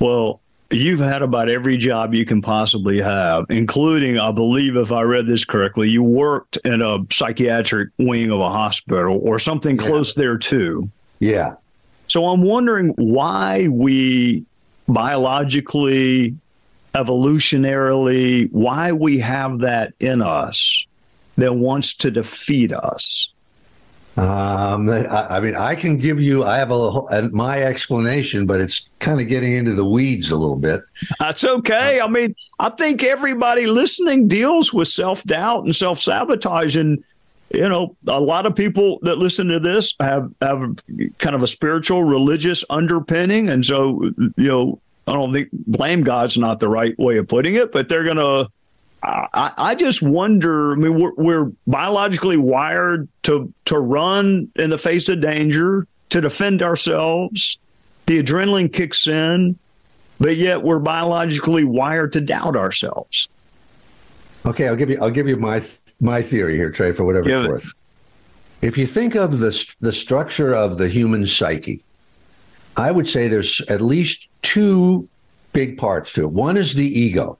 [0.00, 5.02] Well, You've had about every job you can possibly have, including, I believe, if I
[5.02, 9.86] read this correctly, you worked in a psychiatric wing of a hospital or something yeah.
[9.86, 10.90] close there too.
[11.20, 11.54] Yeah.
[12.08, 14.44] So I'm wondering why we
[14.88, 16.36] biologically,
[16.94, 20.86] evolutionarily, why we have that in us
[21.36, 23.28] that wants to defeat us.
[24.16, 26.44] Um, I, I, mean, I can give you.
[26.44, 30.36] I have a, a my explanation, but it's kind of getting into the weeds a
[30.36, 30.82] little bit.
[31.18, 32.00] That's okay.
[32.00, 37.04] I mean, I think everybody listening deals with self doubt and self sabotage, and
[37.50, 40.76] you know, a lot of people that listen to this have have
[41.18, 46.38] kind of a spiritual, religious underpinning, and so you know, I don't think blame God's
[46.38, 48.48] not the right way of putting it, but they're gonna
[49.06, 50.72] I, I just wonder.
[50.72, 56.20] I mean, we're, we're biologically wired to to run in the face of danger, to
[56.20, 57.58] defend ourselves.
[58.06, 59.58] The adrenaline kicks in,
[60.18, 63.28] but yet we're biologically wired to doubt ourselves.
[64.44, 65.62] Okay, I'll give you I'll give you my
[66.00, 67.72] my theory here, Trey, for whatever it's worth.
[68.62, 71.80] If you think of the the structure of the human psyche,
[72.76, 75.08] I would say there's at least two
[75.52, 76.30] big parts to it.
[76.30, 77.38] One is the ego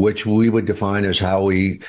[0.00, 1.80] which we would define as how we,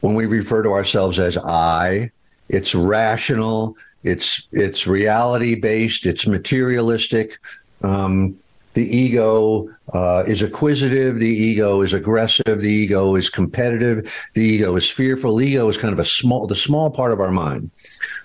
[0.00, 2.12] when we refer to ourselves as I,
[2.48, 7.40] it's rational, it's it's reality based, it's materialistic.
[7.82, 8.38] Um,
[8.74, 11.18] the ego uh, is acquisitive.
[11.18, 12.60] The ego is aggressive.
[12.60, 14.12] The ego is competitive.
[14.34, 15.34] The ego is fearful.
[15.34, 17.70] The ego is kind of a small, the small part of our mind.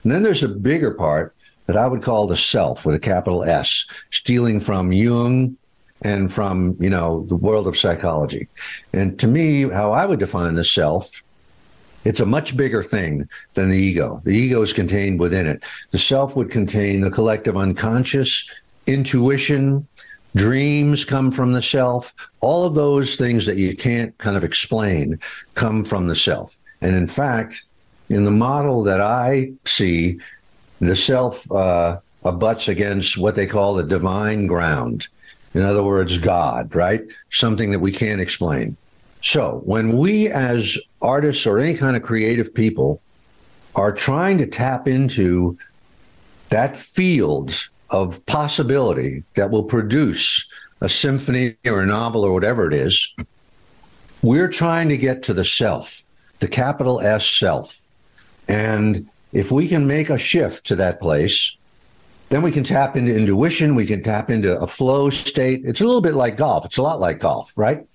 [0.04, 1.34] And then there's a bigger part
[1.65, 5.58] that I would call the self with a capital S, stealing from Jung
[6.01, 8.47] and from you know the world of psychology
[8.93, 11.21] and to me how i would define the self
[12.03, 15.99] it's a much bigger thing than the ego the ego is contained within it the
[15.99, 18.49] self would contain the collective unconscious
[18.87, 19.87] intuition,
[20.35, 22.13] dreams come from the self.
[22.39, 25.19] All of those things that you can't kind of explain
[25.55, 26.57] come from the self.
[26.81, 27.63] And in fact,
[28.09, 30.19] in the model that I see,
[30.79, 35.07] the self uh, abuts against what they call the divine ground.
[35.53, 37.03] In other words, God, right?
[37.31, 38.77] Something that we can't explain.
[39.21, 43.01] So when we, as artists or any kind of creative people,
[43.75, 45.57] are trying to tap into
[46.49, 50.47] that field of possibility that will produce
[50.81, 53.13] a symphony or a novel or whatever it is,
[54.21, 56.03] we're trying to get to the self,
[56.39, 57.81] the capital S self.
[58.47, 61.55] And if we can make a shift to that place,
[62.31, 63.75] then we can tap into intuition.
[63.75, 65.63] We can tap into a flow state.
[65.65, 66.63] It's a little bit like golf.
[66.63, 67.85] It's a lot like golf, right?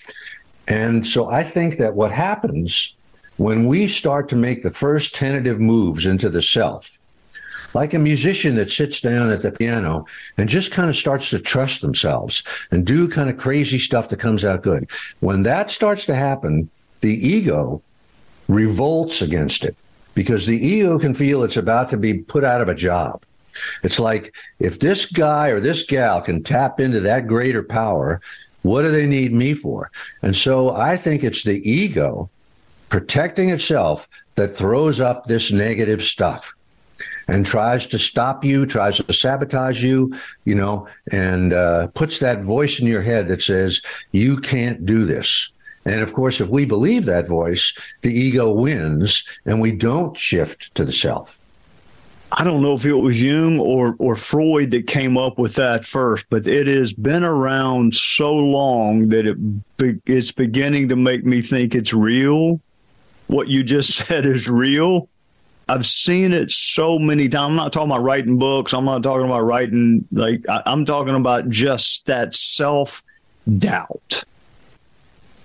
[0.68, 2.94] And so I think that what happens
[3.38, 6.98] when we start to make the first tentative moves into the self,
[7.72, 10.04] like a musician that sits down at the piano
[10.36, 14.18] and just kind of starts to trust themselves and do kind of crazy stuff that
[14.18, 14.86] comes out good.
[15.20, 16.68] When that starts to happen,
[17.00, 17.80] the ego
[18.48, 19.76] revolts against it
[20.14, 23.22] because the ego can feel it's about to be put out of a job.
[23.82, 28.20] It's like if this guy or this gal can tap into that greater power,
[28.62, 29.90] what do they need me for?
[30.22, 32.30] And so I think it's the ego
[32.88, 36.54] protecting itself that throws up this negative stuff
[37.28, 40.14] and tries to stop you, tries to sabotage you,
[40.44, 45.04] you know, and uh, puts that voice in your head that says, you can't do
[45.04, 45.50] this.
[45.84, 50.74] And of course, if we believe that voice, the ego wins and we don't shift
[50.74, 51.38] to the self.
[52.32, 55.84] I don't know if it was Jung or, or Freud that came up with that
[55.84, 59.36] first, but it has been around so long that it
[60.06, 62.60] it's beginning to make me think it's real.
[63.28, 65.08] What you just said is real.
[65.68, 67.50] I've seen it so many times.
[67.50, 68.72] I'm not talking about writing books.
[68.72, 73.02] I'm not talking about writing like I, I'm talking about just that self
[73.58, 74.24] doubt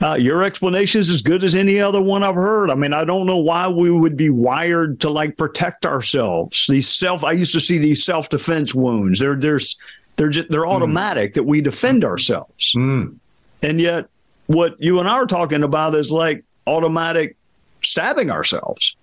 [0.01, 2.71] uh, your explanation is as good as any other one I've heard.
[2.71, 6.65] I mean, I don't know why we would be wired to like protect ourselves.
[6.67, 9.19] These self, I used to see these self defense wounds.
[9.19, 9.77] They're there's
[10.15, 10.71] they're just they're hmm.
[10.71, 11.35] automatic mm.
[11.35, 12.73] that we defend ourselves.
[12.75, 13.17] Mm.
[13.61, 14.07] And yet,
[14.47, 17.37] what you and I are talking about is like automatic
[17.83, 18.95] stabbing ourselves.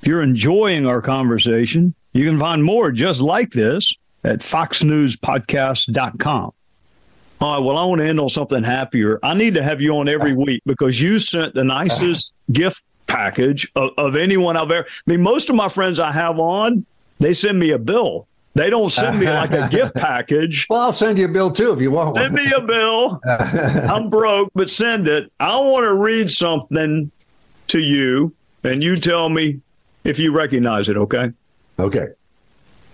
[0.00, 6.53] If you're enjoying our conversation, you can find more just like this at foxnewspodcast.com.
[7.44, 9.18] All right, well, I want to end on something happier.
[9.22, 13.70] I need to have you on every week because you sent the nicest gift package
[13.76, 14.88] of, of anyone I've ever.
[14.88, 16.86] I mean, most of my friends I have on,
[17.18, 18.26] they send me a bill.
[18.54, 20.66] They don't send me like a gift package.
[20.70, 22.22] Well, I'll send you a bill too if you want one.
[22.22, 23.20] Send me a bill.
[23.26, 25.30] I'm broke, but send it.
[25.38, 27.10] I want to read something
[27.68, 29.60] to you, and you tell me
[30.02, 31.30] if you recognize it, okay?
[31.78, 32.06] Okay.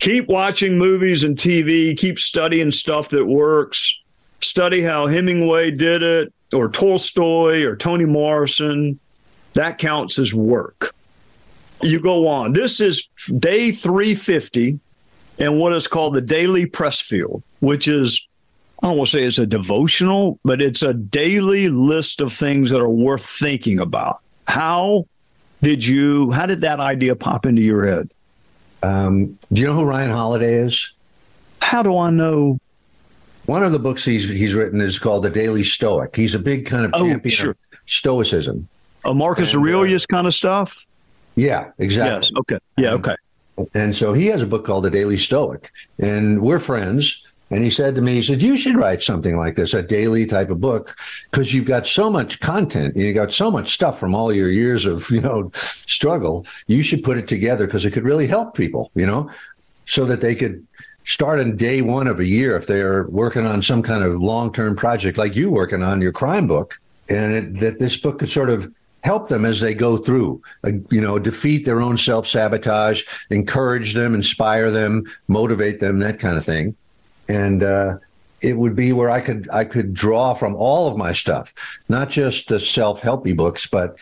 [0.01, 3.97] Keep watching movies and TV, keep studying stuff that works
[4.41, 8.99] study how Hemingway did it, or Tolstoy, or Toni Morrison.
[9.55, 10.95] That counts as work.
[11.83, 12.53] You go on.
[12.53, 14.79] This is day 350
[15.39, 18.27] in what is called the Daily Pressfield, which is,
[18.83, 22.71] I don't want to say it's a devotional, but it's a daily list of things
[22.71, 24.21] that are worth thinking about.
[24.47, 25.07] How
[25.63, 28.11] did you, how did that idea pop into your head?
[28.83, 30.93] Um, do you know who Ryan Holiday is?
[31.61, 32.59] How do I know
[33.51, 36.15] one of the books he's he's written is called The Daily Stoic.
[36.15, 37.51] He's a big kind of oh, champion sure.
[37.51, 38.69] of Stoicism.
[39.05, 40.87] A Marcus and, uh, Aurelius uh, kind of stuff.
[41.35, 42.29] Yeah, exactly.
[42.29, 42.33] Yes.
[42.39, 42.59] Okay.
[42.79, 42.93] Yeah.
[42.93, 43.17] Okay.
[43.75, 47.25] And so he has a book called The Daily Stoic, and we're friends.
[47.53, 50.25] And he said to me, he said, you should write something like this, a daily
[50.25, 50.97] type of book,
[51.29, 52.97] because you've got so much content.
[52.97, 55.51] You got so much stuff from all your years of, you know,
[55.85, 56.47] struggle.
[56.69, 59.29] You should put it together because it could really help people, you know,
[59.87, 60.65] so that they could
[61.05, 64.77] start on day one of a year if they're working on some kind of long-term
[64.77, 66.81] project like you working on your crime book.
[67.09, 70.73] And it, that this book could sort of help them as they go through uh,
[70.91, 76.45] you know defeat their own self-sabotage encourage them inspire them motivate them that kind of
[76.45, 76.77] thing.
[77.29, 77.97] And uh,
[78.41, 81.53] it would be where i could i could draw from all of my stuff
[81.89, 83.97] not just the self-helpy books but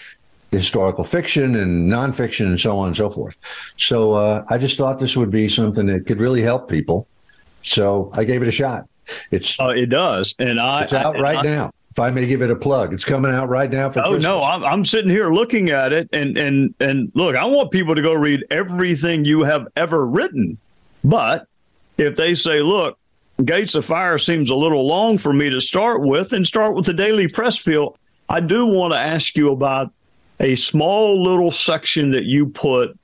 [0.51, 3.37] historical fiction and nonfiction and so on and so forth.
[3.77, 7.07] So uh, I just thought this would be something that could really help people.
[7.63, 8.89] So I gave it a shot.
[9.31, 11.73] It's uh, it does, and I it's out I, right I, now.
[11.91, 14.01] If I may give it a plug, it's coming out right now for.
[14.01, 14.25] Oh Christmas.
[14.25, 17.95] no, I'm, I'm sitting here looking at it, and and and look, I want people
[17.95, 20.59] to go read everything you have ever written,
[21.03, 21.47] but
[21.97, 22.99] if they say, look,
[23.45, 26.87] Gates of Fire seems a little long for me to start with, and start with
[26.87, 27.97] the Daily Pressfield.
[28.29, 29.91] I do want to ask you about
[30.41, 32.97] a small little section that you put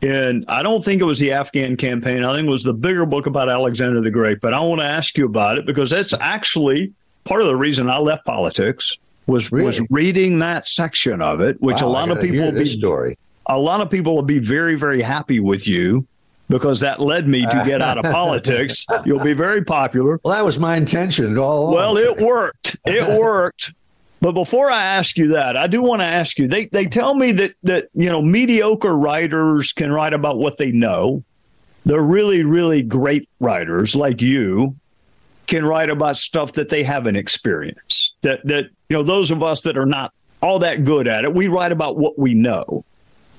[0.00, 2.24] in, I don't think it was the Afghan campaign.
[2.24, 4.40] I think it was the bigger book about Alexander the Great.
[4.40, 6.92] But I want to ask you about it because that's actually
[7.24, 9.66] part of the reason I left politics was Really?
[9.66, 13.16] was reading that section of it, which Wow, a lot of people will be story.
[13.46, 16.04] a lot of people will be very very happy with you
[16.48, 18.84] because that led me to get out of politics.
[19.06, 20.18] You'll be very popular.
[20.24, 21.74] Well, that was my intention all along.
[21.74, 22.76] Well, it worked.
[22.84, 23.72] It worked.
[24.22, 26.46] But before I ask you that, I do want to ask you.
[26.46, 30.70] They they tell me that that you know mediocre writers can write about what they
[30.70, 31.24] know.
[31.84, 34.76] The really really great writers like you
[35.48, 38.14] can write about stuff that they haven't experienced.
[38.22, 41.34] That that you know those of us that are not all that good at it,
[41.34, 42.84] we write about what we know.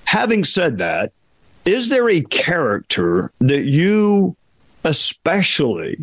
[0.04, 1.14] Having said that,
[1.64, 4.36] is there a character that you
[4.84, 5.98] especially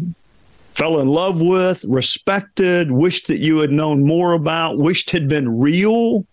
[0.80, 5.60] fell in love with, respected, wished that you had known more about, wished had been
[5.60, 6.24] real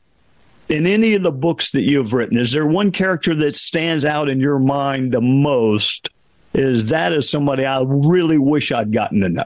[0.70, 2.38] in any of the books that you've written?
[2.38, 6.10] Is there one character that stands out in your mind the most?
[6.54, 9.46] Is that is somebody I really wish I'd gotten to know?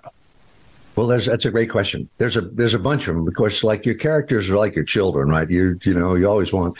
[0.95, 2.07] Well, that's a great question.
[2.19, 3.27] There's a there's a bunch of them.
[3.27, 5.49] Of course, like your characters are like your children, right?
[5.49, 6.77] You you know you always want,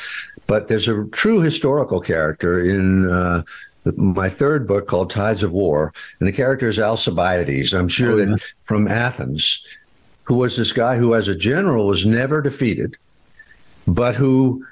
[0.48, 3.44] but there's a true historical character in uh,
[3.96, 7.74] my third book called Tides of War, and the character is Alcibiades.
[7.74, 8.26] I'm sure Oh, yeah.
[8.26, 9.66] that from Athens,
[10.24, 12.96] who was this guy who, as a general, was never defeated,
[13.88, 14.66] but who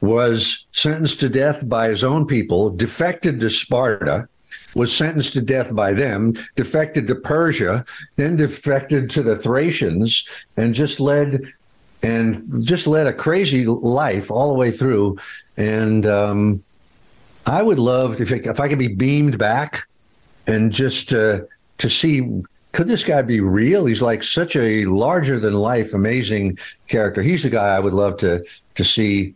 [0.00, 4.28] was sentenced to death by his own people, defected to Sparta,
[4.74, 7.84] was sentenced to death by them, defected to Persia,
[8.16, 10.26] then defected to the Thracians,
[10.56, 11.52] and just led
[12.02, 15.16] and just led a crazy life all the way through.
[15.56, 16.62] And um,
[17.46, 19.86] I would love to, if, if I could be beamed back
[20.46, 21.40] and just uh,
[21.78, 22.42] to see
[22.72, 23.86] could this guy be real?
[23.86, 27.22] He's like such a larger than life, amazing character.
[27.22, 28.44] He's the guy I would love to
[28.74, 29.34] to see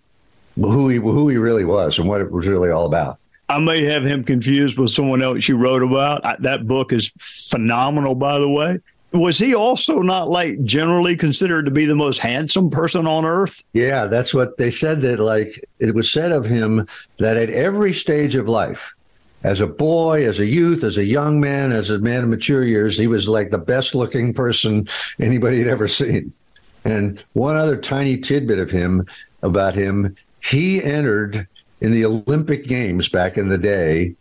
[0.56, 3.18] who he who he really was and what it was really all about.
[3.48, 6.22] I may have him confused with someone else you wrote about.
[6.24, 8.78] I, that book is phenomenal, by the way.
[9.12, 13.62] Was he also not like generally considered to be the most handsome person on earth?
[13.72, 15.02] Yeah, that's what they said.
[15.02, 16.86] That like it was said of him
[17.18, 18.92] that at every stage of life,
[19.42, 22.62] as a boy, as a youth, as a young man, as a man of mature
[22.62, 24.88] years, he was like the best looking person
[25.18, 26.32] anybody had ever seen.
[26.84, 29.06] And one other tiny tidbit of him
[29.42, 31.48] about him, he entered
[31.80, 34.14] in the Olympic Games back in the day.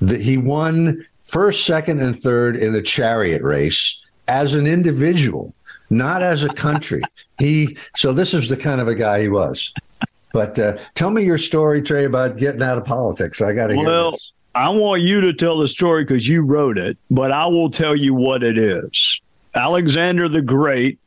[0.00, 5.54] That he won first, second, and third in the chariot race as an individual,
[5.90, 7.02] not as a country.
[7.38, 9.72] he so this is the kind of a guy he was.
[10.32, 13.40] But uh, tell me your story, Trey, about getting out of politics.
[13.40, 14.18] I got to hear Well.
[14.56, 17.96] I want you to tell the story because you wrote it, but I will tell
[17.96, 19.20] you what it is.
[19.52, 21.00] Alexander the Great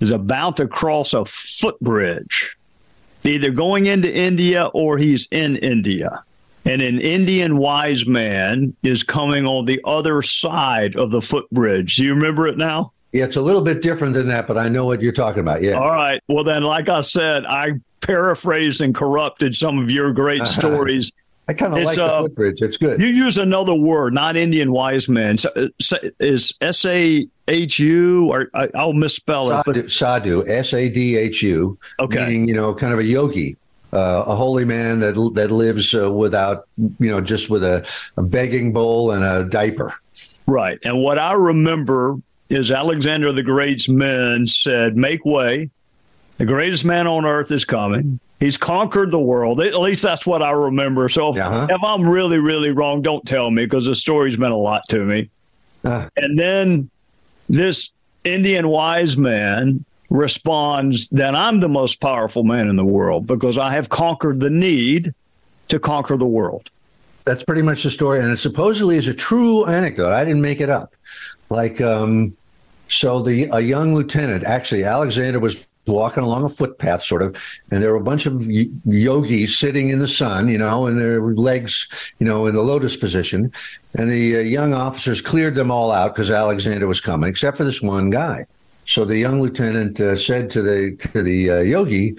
[0.00, 2.56] is about to cross a footbridge,
[3.22, 6.24] either going into India or he's in India.
[6.68, 11.96] And an Indian wise man is coming on the other side of the footbridge.
[11.96, 12.92] Do you remember it now?
[13.12, 15.62] Yeah, it's a little bit different than that, but I know what you're talking about.
[15.62, 15.78] Yeah.
[15.78, 16.20] All right.
[16.28, 21.10] Well, then, like I said, I paraphrased and corrupted some of your great stories.
[21.48, 22.60] I kind of like the uh, footbridge.
[22.60, 23.00] It's good.
[23.00, 25.38] You use another word, not Indian wise man.
[25.38, 30.46] So, so- is S A H U or I, I'll misspell it, but Sadhu, sadhu
[30.46, 32.26] S A D H U, Okay.
[32.26, 33.56] meaning you know, kind of a yogi,
[33.92, 37.86] uh, a holy man that that lives uh, without, you know, just with a,
[38.16, 39.94] a begging bowl and a diaper.
[40.46, 40.78] right.
[40.84, 42.16] And what I remember
[42.48, 45.70] is Alexander the Great's men said, "Make way!
[46.38, 49.60] The greatest man on earth is coming." He's conquered the world.
[49.60, 51.08] At least that's what I remember.
[51.08, 51.66] So if, Uh-huh.
[51.70, 55.04] if I'm really, really wrong, don't tell me because the story's meant a lot to
[55.04, 55.28] me.
[55.84, 56.08] Uh.
[56.16, 56.88] And then
[57.48, 57.90] this
[58.22, 63.72] Indian wise man responds that I'm the most powerful man in the world because I
[63.72, 65.14] have conquered the need
[65.68, 66.70] to conquer the world.
[67.24, 70.12] That's pretty much the story, and it supposedly is a true anecdote.
[70.12, 70.94] I didn't make it up.
[71.50, 72.36] Like, um,
[72.88, 77.36] so the a young lieutenant, actually, Alexander was walking along a footpath, sort of,
[77.70, 81.20] and there were a bunch of yogis sitting in the sun, you know, and their
[81.20, 81.88] legs,
[82.18, 83.52] you know, in the lotus position,
[83.94, 87.64] and the uh, young officers cleared them all out because Alexander was coming, except for
[87.64, 88.46] this one guy.
[88.88, 92.16] So the young lieutenant uh, said to the to the uh, yogi,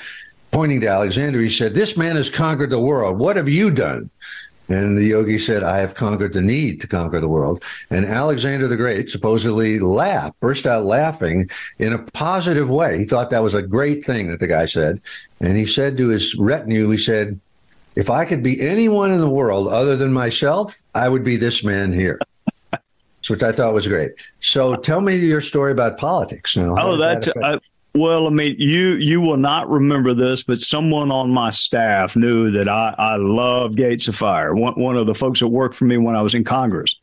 [0.51, 3.17] pointing to Alexander, he said, "This man has conquered the world.
[3.17, 4.11] What have you done?"
[4.70, 7.63] And the yogi said, I have conquered the need to conquer the world.
[7.89, 11.49] And Alexander the Great supposedly laughed, burst out laughing
[11.80, 12.99] in a positive way.
[12.99, 15.01] He thought that was a great thing that the guy said.
[15.39, 17.39] And he said to his retinue, he said,
[17.95, 21.63] if I could be anyone in the world other than myself, I would be this
[21.63, 22.20] man here.
[23.30, 24.11] Which I thought was great.
[24.39, 26.75] So tell me your story about politics now.
[26.77, 27.59] Oh, did that that's uh,
[27.93, 32.51] Well, I mean, you you will not remember this, but someone on my staff knew
[32.51, 34.53] that I I love Gates of Fire.
[34.55, 36.95] One one of the folks that worked for me when I was in Congress,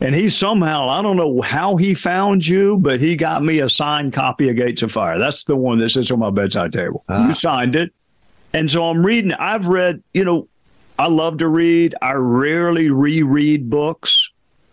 [0.00, 3.68] and he somehow I don't know how he found you, but he got me a
[3.68, 5.18] signed copy of Gates of Fire.
[5.18, 7.04] That's the one that sits on my bedside table.
[7.08, 7.26] Ah.
[7.26, 7.92] You signed it,
[8.52, 9.32] and so I'm reading.
[9.32, 10.02] I've read.
[10.14, 10.48] You know,
[10.98, 11.94] I love to read.
[12.02, 14.29] I rarely reread books,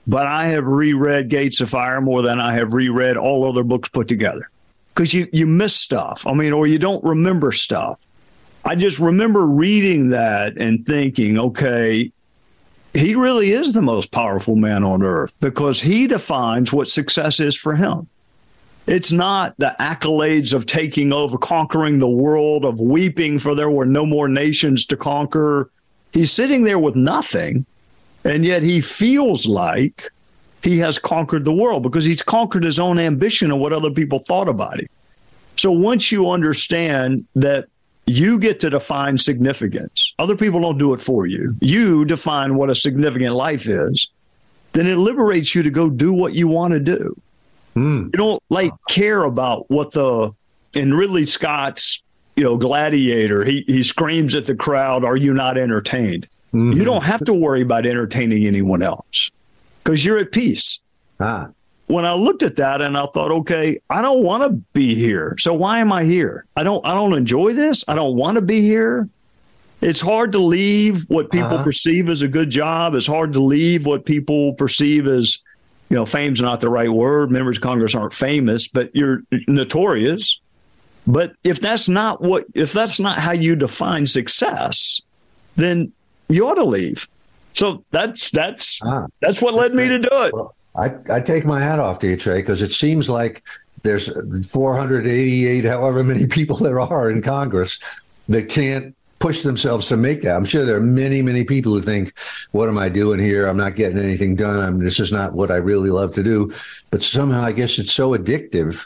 [0.08, 3.90] but I have reread Gates of Fire more than I have reread all other books
[3.90, 4.50] put together
[4.96, 6.26] because you, you miss stuff.
[6.26, 8.00] I mean, or you don't remember stuff.
[8.64, 12.12] I just remember reading that and thinking, okay,
[12.94, 17.56] he really is the most powerful man on earth because he defines what success is
[17.56, 18.08] for him.
[18.88, 23.86] It's not the accolades of taking over, conquering the world, of weeping for there were
[23.86, 25.70] no more nations to conquer.
[26.14, 27.66] He's sitting there with nothing,
[28.24, 30.10] and yet he feels like
[30.64, 34.20] he has conquered the world because he's conquered his own ambition and what other people
[34.20, 34.88] thought about him.
[35.56, 37.68] So once you understand that
[38.06, 41.56] you get to define significance, other people don't do it for you.
[41.62, 44.10] You define what a significant life is,
[44.74, 47.20] then it liberates you to go do what you want to do.
[47.74, 48.04] Hmm.
[48.06, 50.34] You don't like care about what the
[50.74, 52.02] in Ridley Scott's
[52.36, 56.28] you know gladiator he he screams at the crowd are you not entertained
[56.74, 59.32] you don't have to worry about entertaining anyone else
[59.84, 60.80] because you're at peace
[61.20, 61.48] Ah,
[61.88, 65.36] when I looked at that and I thought, okay, I don't want to be here.
[65.40, 66.46] So why am I here?
[66.56, 67.84] I don't I don't enjoy this.
[67.88, 69.08] I don't want to be here.
[69.82, 71.64] It's hard to leave what people Uh-huh.
[71.64, 72.94] perceive as a good job.
[72.96, 75.38] It's hard to leave what people perceive as,
[75.90, 77.30] you know, fame's not the right word.
[77.32, 80.40] Members of Congress aren't famous, but you're notorious.
[81.06, 85.02] But if that's not what if that's not how you define success,
[85.56, 85.94] then
[86.30, 87.08] you ought to leave.
[87.54, 89.08] So that's that's Ah.
[89.20, 90.34] that's what led me to do it.
[90.34, 93.44] well, I, I take my hat off to you, Trey, because it seems like
[93.84, 94.10] there's
[94.52, 97.80] 488, however many people there are in Congress
[98.30, 100.36] that can't push themselves to make that.
[100.36, 102.14] I'm sure there are many, many people who think,
[102.52, 103.48] "What am I doing here?
[103.48, 104.60] I'm not getting anything done.
[104.60, 106.54] I'm this is not what I really love to do."
[106.92, 108.86] But somehow, I guess it's so addictive.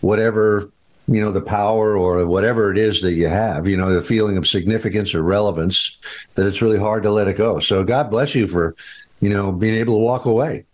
[0.00, 0.68] Whatever
[1.08, 4.36] you know, the power or whatever it is that you have, you know, the feeling
[4.36, 5.98] of significance or relevance,
[6.34, 7.58] that it's really hard to let it go.
[7.58, 8.76] So God bless you for,
[9.20, 10.64] you know, being able to walk away.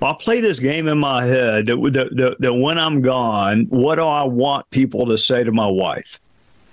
[0.00, 3.96] I'll play this game in my head that, that, that, that when I'm gone, what
[3.96, 6.18] do I want people to say to my wife?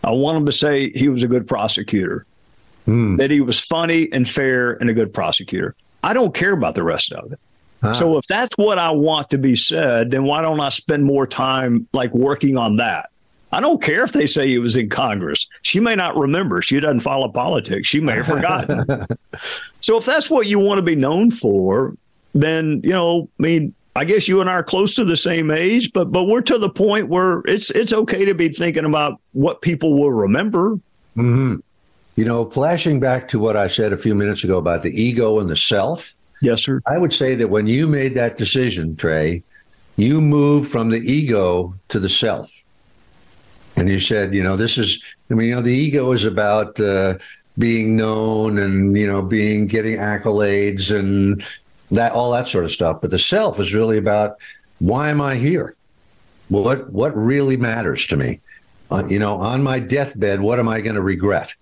[0.04, 2.26] I want them to say he was a good prosecutor,
[2.86, 3.18] hmm.
[3.18, 5.76] that he was funny and fair and a good prosecutor.
[6.04, 7.40] I don't care about the rest of it.
[7.82, 7.94] Ah.
[7.94, 11.26] So if that's what I want to be said, then why don't I spend more
[11.26, 13.10] time like working on that?
[13.52, 15.48] I don't care if they say he was in Congress.
[15.64, 16.62] She may not remember.
[16.62, 17.88] She doesn't follow politics.
[17.88, 18.86] She may have forgotten.
[19.80, 21.96] so if that's what you want to be known for,
[22.36, 25.50] then you know, I mean, I guess you and I are close to the same
[25.50, 29.20] age, but but we're to the point where it's it's okay to be thinking about
[29.34, 30.80] what people will remember.
[31.18, 31.56] Mm-hmm.
[32.16, 35.40] You know, flashing back to what I said a few minutes ago about the ego
[35.40, 36.82] and the self, Yes, sir.
[36.86, 39.44] I would say that when you made that decision, Trey,
[39.98, 42.52] you moved from the ego to the self.
[43.76, 46.80] And you said, you know, this is, I mean, you know, the ego is about
[46.80, 47.18] uh,
[47.58, 51.44] being known and, you know, being, getting accolades and
[51.92, 53.02] that, all that sort of stuff.
[53.02, 54.38] But the self is really about
[54.80, 55.76] why am I here?
[56.48, 58.40] What, what really matters to me?
[58.90, 61.54] Uh, you know, on my deathbed, what am I going to regret?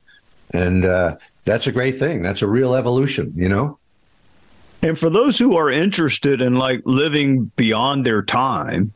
[0.51, 2.21] And uh, that's a great thing.
[2.21, 3.79] That's a real evolution, you know?
[4.81, 8.93] And for those who are interested in like living beyond their time,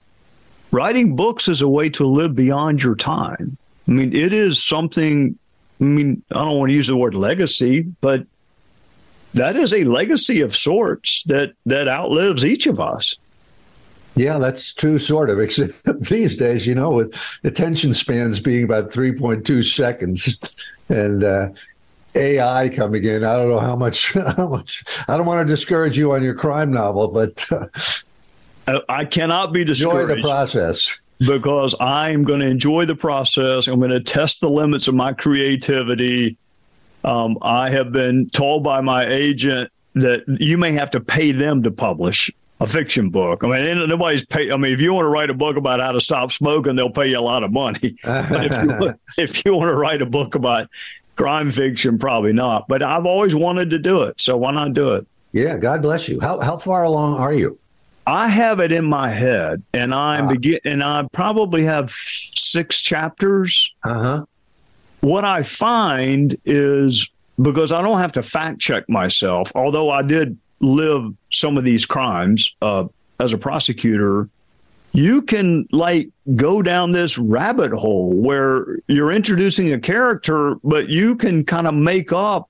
[0.71, 3.57] writing books is a way to live beyond your time.
[3.87, 5.37] I mean, it is something,
[5.79, 8.25] I mean, I don't want to use the word legacy, but
[9.33, 13.17] that is a legacy of sorts that that outlives each of us.
[14.15, 15.39] Yeah, that's true, sort of.
[15.41, 20.37] Except these days, you know, with attention spans being about 3.2 seconds
[20.89, 21.49] and uh,
[22.15, 24.83] AI coming in, I don't know how much, how much.
[25.07, 29.63] I don't want to discourage you on your crime novel, but uh, I, cannot be
[29.63, 30.09] discouraged.
[30.09, 30.97] enjoy the process.
[31.19, 33.67] because I'm going to enjoy the process.
[33.67, 36.37] I'm going to test the limits of my creativity.
[37.03, 41.63] Um, I have been told by my agent that you may have to pay them
[41.63, 42.31] to publish
[42.61, 43.43] a fiction book.
[43.43, 44.51] I mean, nobody's pay.
[44.51, 46.91] I mean, if you want to write a book about how to stop smoking, they'll
[46.91, 47.95] pay you a lot of money.
[48.03, 50.69] but if you, if you want to write a book about
[51.21, 52.67] crime fiction, probably not.
[52.67, 55.05] But I've always wanted to do it, so why not do it?
[55.33, 56.19] Yeah, God bless you.
[56.19, 57.59] How how far along are you?
[58.07, 63.71] I have it in my head, and I'm begin, and I probably have six chapters.
[63.83, 64.25] Uh huh.
[65.01, 67.07] what I find is
[67.39, 71.85] because I don't have to fact check myself, although I did live some of these
[71.85, 72.85] crimes uh,
[73.19, 74.27] as a prosecutor,
[74.93, 81.15] you can like go down this rabbit hole where you're introducing a character, but you
[81.15, 82.49] can kind of make up,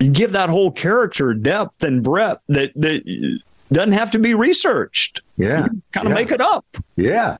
[0.00, 3.40] you give that whole character depth and breadth that that
[3.72, 5.20] doesn't have to be researched.
[5.36, 6.14] Yeah, kind of yeah.
[6.14, 6.66] make it up.
[6.96, 7.36] Yeah,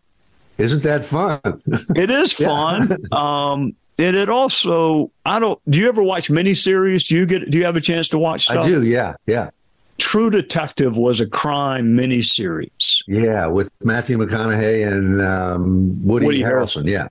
[0.58, 1.40] isn't that fun?
[1.96, 2.98] it is fun.
[3.12, 5.60] um, and it also, I don't.
[5.70, 7.08] Do you ever watch miniseries?
[7.08, 7.50] Do you get?
[7.50, 8.44] Do you have a chance to watch?
[8.44, 8.64] Stuff?
[8.64, 8.84] I do.
[8.84, 9.50] Yeah, yeah.
[9.98, 13.02] True Detective was a crime miniseries.
[13.06, 16.88] Yeah, with Matthew McConaughey and um, Woody, Woody Harrelson.
[16.88, 17.08] Yeah,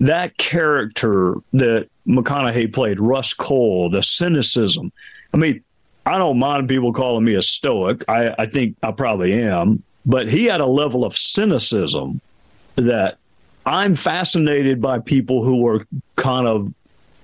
[0.00, 4.92] that character that McConaughey played, Rust Cohle, the cynicism.
[5.32, 5.62] I mean,
[6.06, 8.04] I don't mind people calling me a stoic.
[8.08, 12.20] I, I think I probably am, but he had a level of cynicism
[12.76, 13.18] that
[13.66, 16.72] I'm fascinated by people who are kind of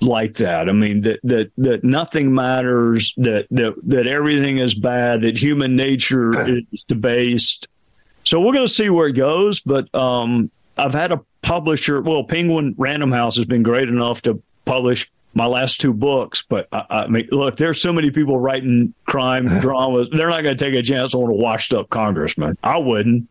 [0.01, 0.68] like that.
[0.68, 5.76] I mean that that that nothing matters, that that that everything is bad, that human
[5.76, 6.32] nature
[6.72, 7.68] is debased.
[8.24, 12.01] So we're going to see where it goes, but um, I've had a publisher.
[12.03, 16.44] Well, Penguin Random House has been great enough to publish my last two books.
[16.48, 20.09] But I, I mean, look, there's so many people writing crime dramas.
[20.12, 22.57] They're not going to take a chance on a washed up congressman.
[22.62, 23.28] I wouldn't.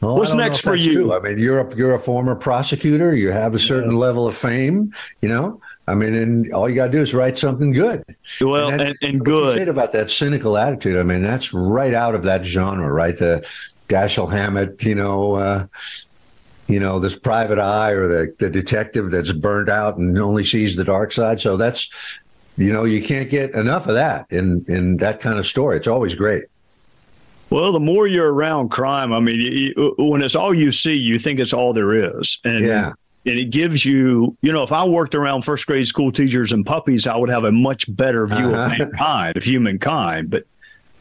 [0.00, 0.92] Well, What's I don't know next for you?
[0.94, 1.12] true.
[1.12, 3.14] I mean, you're a, you're a former prosecutor.
[3.14, 4.94] You have a certain level of fame.
[5.20, 5.60] You know,
[5.90, 8.04] I mean, and all you got to do is write something good.
[8.40, 9.58] Well, and, and what you good.
[9.58, 10.96] said about that cynical attitude.
[10.96, 13.18] I mean, that's right out of that genre, right?
[13.18, 13.44] The
[13.88, 15.66] Dashiell Hammett, you know, uh,
[16.68, 20.76] you know, this private eye or the the detective that's burned out and only sees
[20.76, 21.40] the dark side.
[21.40, 21.90] So that's,
[22.56, 25.76] you know, you can't get enough of that in in that kind of story.
[25.76, 26.44] It's always great.
[27.50, 31.18] Well, the more you're around crime, I mean, you- when it's all you see, you
[31.18, 32.92] think it's all there is, and Yeah.
[33.30, 36.66] And it gives you, you know, if I worked around first grade school teachers and
[36.66, 38.72] puppies, I would have a much better view Uh-huh.
[38.74, 40.28] of mankind, of humankind.
[40.30, 40.44] But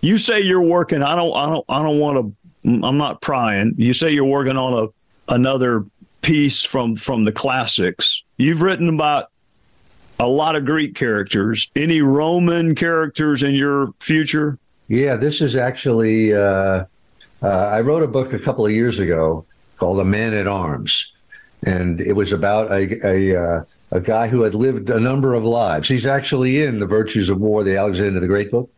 [0.02, 2.18] you say you're working, I don't, I don't, I don't want
[2.64, 2.86] to.
[2.86, 3.74] I'm not prying.
[3.78, 5.86] You say you're working on a another
[6.22, 8.24] piece from from the classics.
[8.38, 9.30] You've written about
[10.20, 11.70] a lot of Greek characters.
[11.76, 14.58] Any Roman characters in your future?
[14.90, 16.34] Yeah, this is actually.
[16.34, 16.86] Uh,
[17.42, 19.46] uh, I wrote a book a couple of years ago
[19.78, 21.14] called "A Man at Arms,"
[21.64, 25.44] and it was about a a, uh, a guy who had lived a number of
[25.44, 25.88] lives.
[25.88, 28.70] He's actually in the Virtues of War, the Alexander the Great book,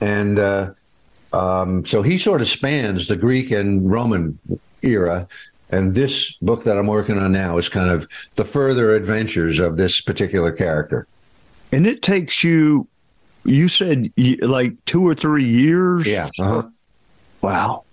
[0.00, 0.72] and uh,
[1.32, 4.38] um, so he sort of spans the Greek and Roman
[4.82, 5.28] era.
[5.70, 9.76] And this book that I'm working on now is kind of the further adventures of
[9.76, 11.06] this particular character.
[11.72, 12.88] And it takes you,
[13.44, 16.06] you said like two or three years?
[16.06, 16.30] Yeah.
[16.38, 16.62] Uh-huh.
[17.42, 17.84] Wow.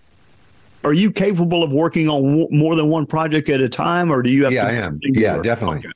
[0.86, 4.22] Are you capable of working on w- more than one project at a time, or
[4.22, 4.68] do you have Yeah?
[4.68, 5.00] I am.
[5.02, 5.80] Yeah, definitely.
[5.80, 5.90] Okay.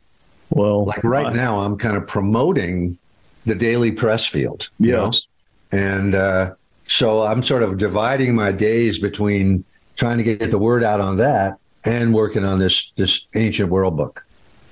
[0.49, 2.97] Well, Like right I- now, I'm kind of promoting
[3.45, 4.67] the daily Pressfield.
[4.79, 5.05] you know?
[5.05, 5.27] Yes.
[5.71, 6.55] And uh,
[6.87, 9.63] so I'm sort of dividing my days between
[9.95, 13.95] trying to get the word out on that and working on this this ancient world
[13.95, 14.25] book.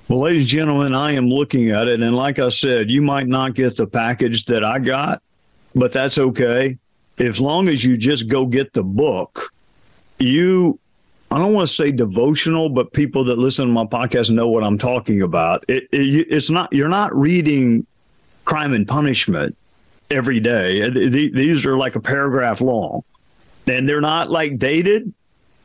[0.08, 3.28] Well, ladies and gentlemen, I am looking at it, and like I said, you might
[3.28, 5.22] not get the package that I got,
[5.76, 6.78] but that's okay.
[7.20, 9.54] As long as you just go get the book,
[10.20, 10.80] you,
[11.32, 14.64] I don't want to say devotional, but people that listen to my podcast know what
[14.64, 15.66] I'm talking about.
[15.68, 17.86] It, it, it's not, you're not reading
[18.46, 19.56] crime and punishment
[20.10, 20.84] every day.
[20.84, 23.04] Uh, these are like a paragraph long,
[23.68, 25.14] and they're not like dated.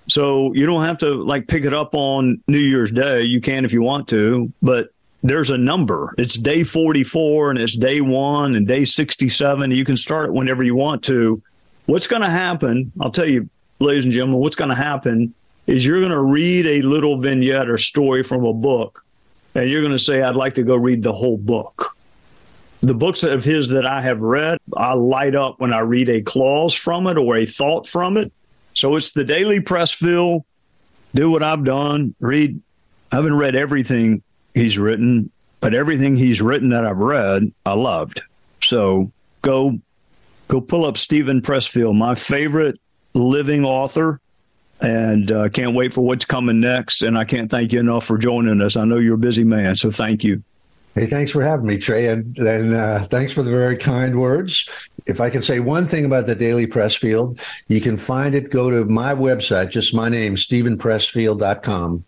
[0.08, 3.22] So you don't have to like pick it up on New Year's Day.
[3.22, 4.90] You can if you want to, but
[5.22, 6.14] there's a number.
[6.18, 9.70] It's day 44 and it's day one and day 67.
[9.70, 11.40] You can start it whenever you want to.
[11.86, 12.90] What's going to happen?
[13.00, 13.48] I'll tell you,
[13.82, 15.34] ladies and gentlemen, what's going to happen
[15.66, 19.04] is you're going to read a little vignette or story from a book
[19.54, 21.96] and you're going to say, I'd like to go read the whole book.
[22.80, 26.22] The books of his that I have read, I light up when I read a
[26.22, 28.32] clause from it or a thought from it.
[28.74, 30.44] So it's the daily Pressfield.
[31.14, 32.14] Do what I've done.
[32.18, 32.60] Read.
[33.12, 34.22] I haven't read everything
[34.54, 35.30] he's written,
[35.60, 38.22] but everything he's written that I've read, I loved.
[38.62, 39.12] So
[39.42, 39.78] go,
[40.48, 42.80] go pull up Steven Pressfield, my favorite
[43.14, 44.20] living author,
[44.80, 47.02] and uh, can't wait for what's coming next.
[47.02, 48.76] And I can't thank you enough for joining us.
[48.76, 50.42] I know you're a busy man, so thank you.
[50.94, 54.68] Hey, thanks for having me, Trey, and, and uh, thanks for the very kind words.
[55.06, 58.50] If I can say one thing about the Daily Pressfield, you can find it.
[58.50, 62.04] Go to my website, just my name, stevenpressfield.com,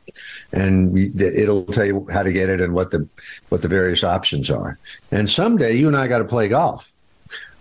[0.52, 3.08] and we- it'll tell you how to get it and what the
[3.48, 4.78] what the various options are.
[5.10, 6.92] And someday you and I got to play golf.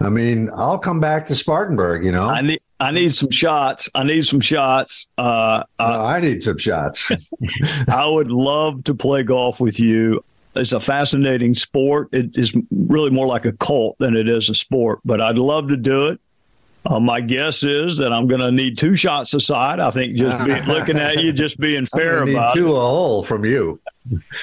[0.01, 2.03] I mean, I'll come back to Spartanburg.
[2.03, 2.59] You know, I need.
[2.79, 3.89] I need some shots.
[3.95, 5.07] I need some shots.
[5.17, 7.09] Uh, No, I need some shots.
[7.87, 10.23] I would love to play golf with you.
[10.55, 12.09] It's a fascinating sport.
[12.11, 15.69] It is really more like a cult than it is a sport, but I'd love
[15.69, 16.19] to do it.
[16.85, 19.79] Uh, my guess is that I'm going to need two shots aside.
[19.79, 22.77] I think just be, looking at you, just being fair need about two it.
[22.77, 23.79] a hole from you.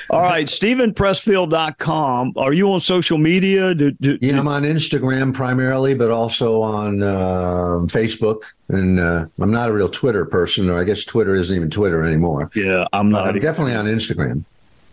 [0.09, 2.33] All right, StevenPressfield.com.
[2.37, 3.75] Are you on social media?
[3.75, 8.45] Do, do, Yeah, I'm on Instagram primarily, but also on uh, Facebook.
[8.69, 12.03] And uh, I'm not a real Twitter person, or I guess Twitter isn't even Twitter
[12.05, 12.51] anymore.
[12.55, 13.29] yeah, I'm not.
[13.29, 14.45] I'm definitely on Instagram.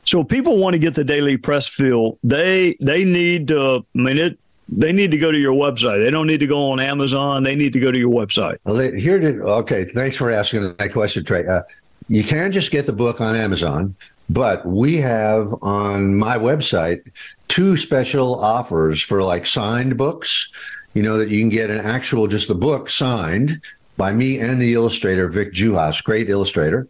[0.03, 3.85] So people want to get the Daily Pressfield, they they need to.
[3.95, 4.39] I mean, it.
[4.69, 6.03] They need to go to your website.
[6.03, 7.43] They don't need to go on Amazon.
[7.43, 8.57] They need to go to your website.
[8.65, 9.85] Well, they, here did okay.
[9.85, 11.45] Thanks for asking that question, Trey.
[11.45, 11.61] Uh,
[12.09, 13.95] you can just get the book on Amazon,
[14.29, 17.01] but we have on my website
[17.47, 20.49] two special offers for like signed books.
[20.93, 23.61] You know that you can get an actual just the book signed
[23.95, 26.87] by me and the illustrator Vic Juhasz, great illustrator.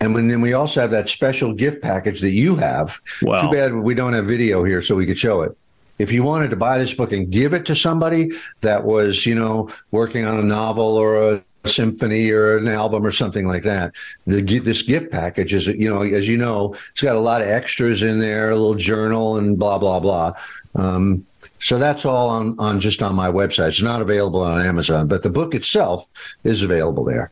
[0.00, 3.00] And when, then we also have that special gift package that you have.
[3.22, 3.42] Wow.
[3.42, 5.56] Too bad we don't have video here so we could show it.
[6.02, 9.36] If you wanted to buy this book and give it to somebody that was, you
[9.36, 13.92] know, working on a novel or a symphony or an album or something like that,
[14.26, 17.46] the, this gift package is, you know, as you know, it's got a lot of
[17.46, 20.32] extras in there, a little journal and blah blah blah.
[20.74, 21.24] Um,
[21.60, 23.68] so that's all on, on just on my website.
[23.68, 26.08] It's not available on Amazon, but the book itself
[26.42, 27.30] is available there.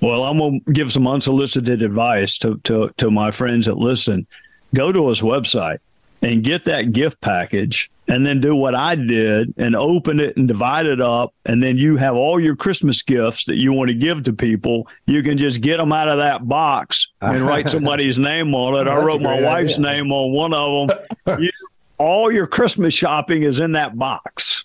[0.00, 4.28] Well, I'm gonna give some unsolicited advice to to to my friends that listen.
[4.74, 5.78] Go to his website
[6.22, 10.48] and get that gift package, and then do what I did and open it and
[10.48, 13.94] divide it up, and then you have all your Christmas gifts that you want to
[13.94, 14.88] give to people.
[15.06, 18.90] You can just get them out of that box and write somebody's name on it.
[18.90, 19.86] I wrote my wife's idea.
[19.86, 20.88] name on one of
[21.26, 21.40] them.
[21.42, 21.50] you,
[21.98, 24.64] all your Christmas shopping is in that box.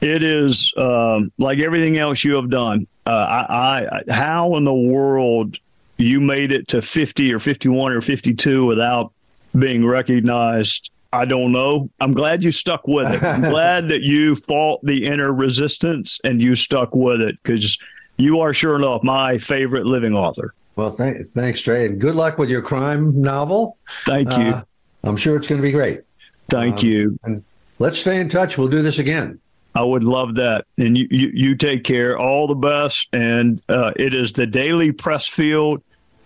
[0.00, 2.86] It is um, like everything else you have done.
[3.04, 5.58] Uh, I, I, how in the world
[5.96, 9.12] you made it to 50 or 51 or 52 without
[9.58, 10.90] being recognized?
[11.12, 11.90] I don't know.
[12.00, 13.22] I'm glad you stuck with it.
[13.22, 17.78] I'm glad that you fought the inner resistance and you stuck with it because
[18.16, 20.54] you are sure enough my favorite living author.
[20.76, 23.76] Well, th- thanks, Trey, and good luck with your crime novel.
[24.06, 24.54] Thank you.
[24.54, 24.62] Uh,
[25.02, 26.02] I'm sure it's going to be great.
[26.48, 27.18] Thank um, you.
[27.24, 27.44] And
[27.78, 28.56] let's stay in touch.
[28.56, 29.40] We'll do this again.
[29.74, 30.66] I would love that.
[30.78, 32.18] And you, you, you take care.
[32.18, 33.08] All the best.
[33.12, 35.82] And uh, it is the Daily Pressfield.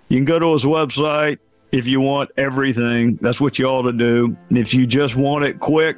[0.09, 1.39] You can go to his website
[1.75, 3.17] if you want everything.
[3.21, 4.37] That's what you ought to do.
[4.51, 5.97] If you just want it quick,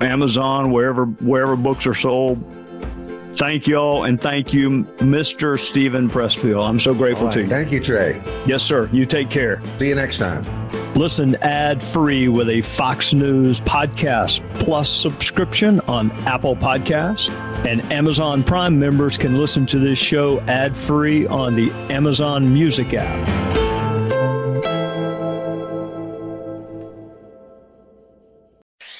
[0.00, 2.42] Amazon, wherever wherever books are sold.
[3.34, 5.58] Thank y'all and thank you, Mr.
[5.58, 6.66] Steven Pressfield.
[6.66, 7.48] I'm so grateful All to you.
[7.48, 8.20] Thank you, Trey.
[8.46, 8.88] Yes, sir.
[8.92, 9.62] You take care.
[9.78, 10.44] See you next time.
[10.94, 17.30] Listen ad free with a Fox News Podcast Plus subscription on Apple Podcasts.
[17.66, 22.92] And Amazon Prime members can listen to this show ad free on the Amazon Music
[22.94, 23.69] app.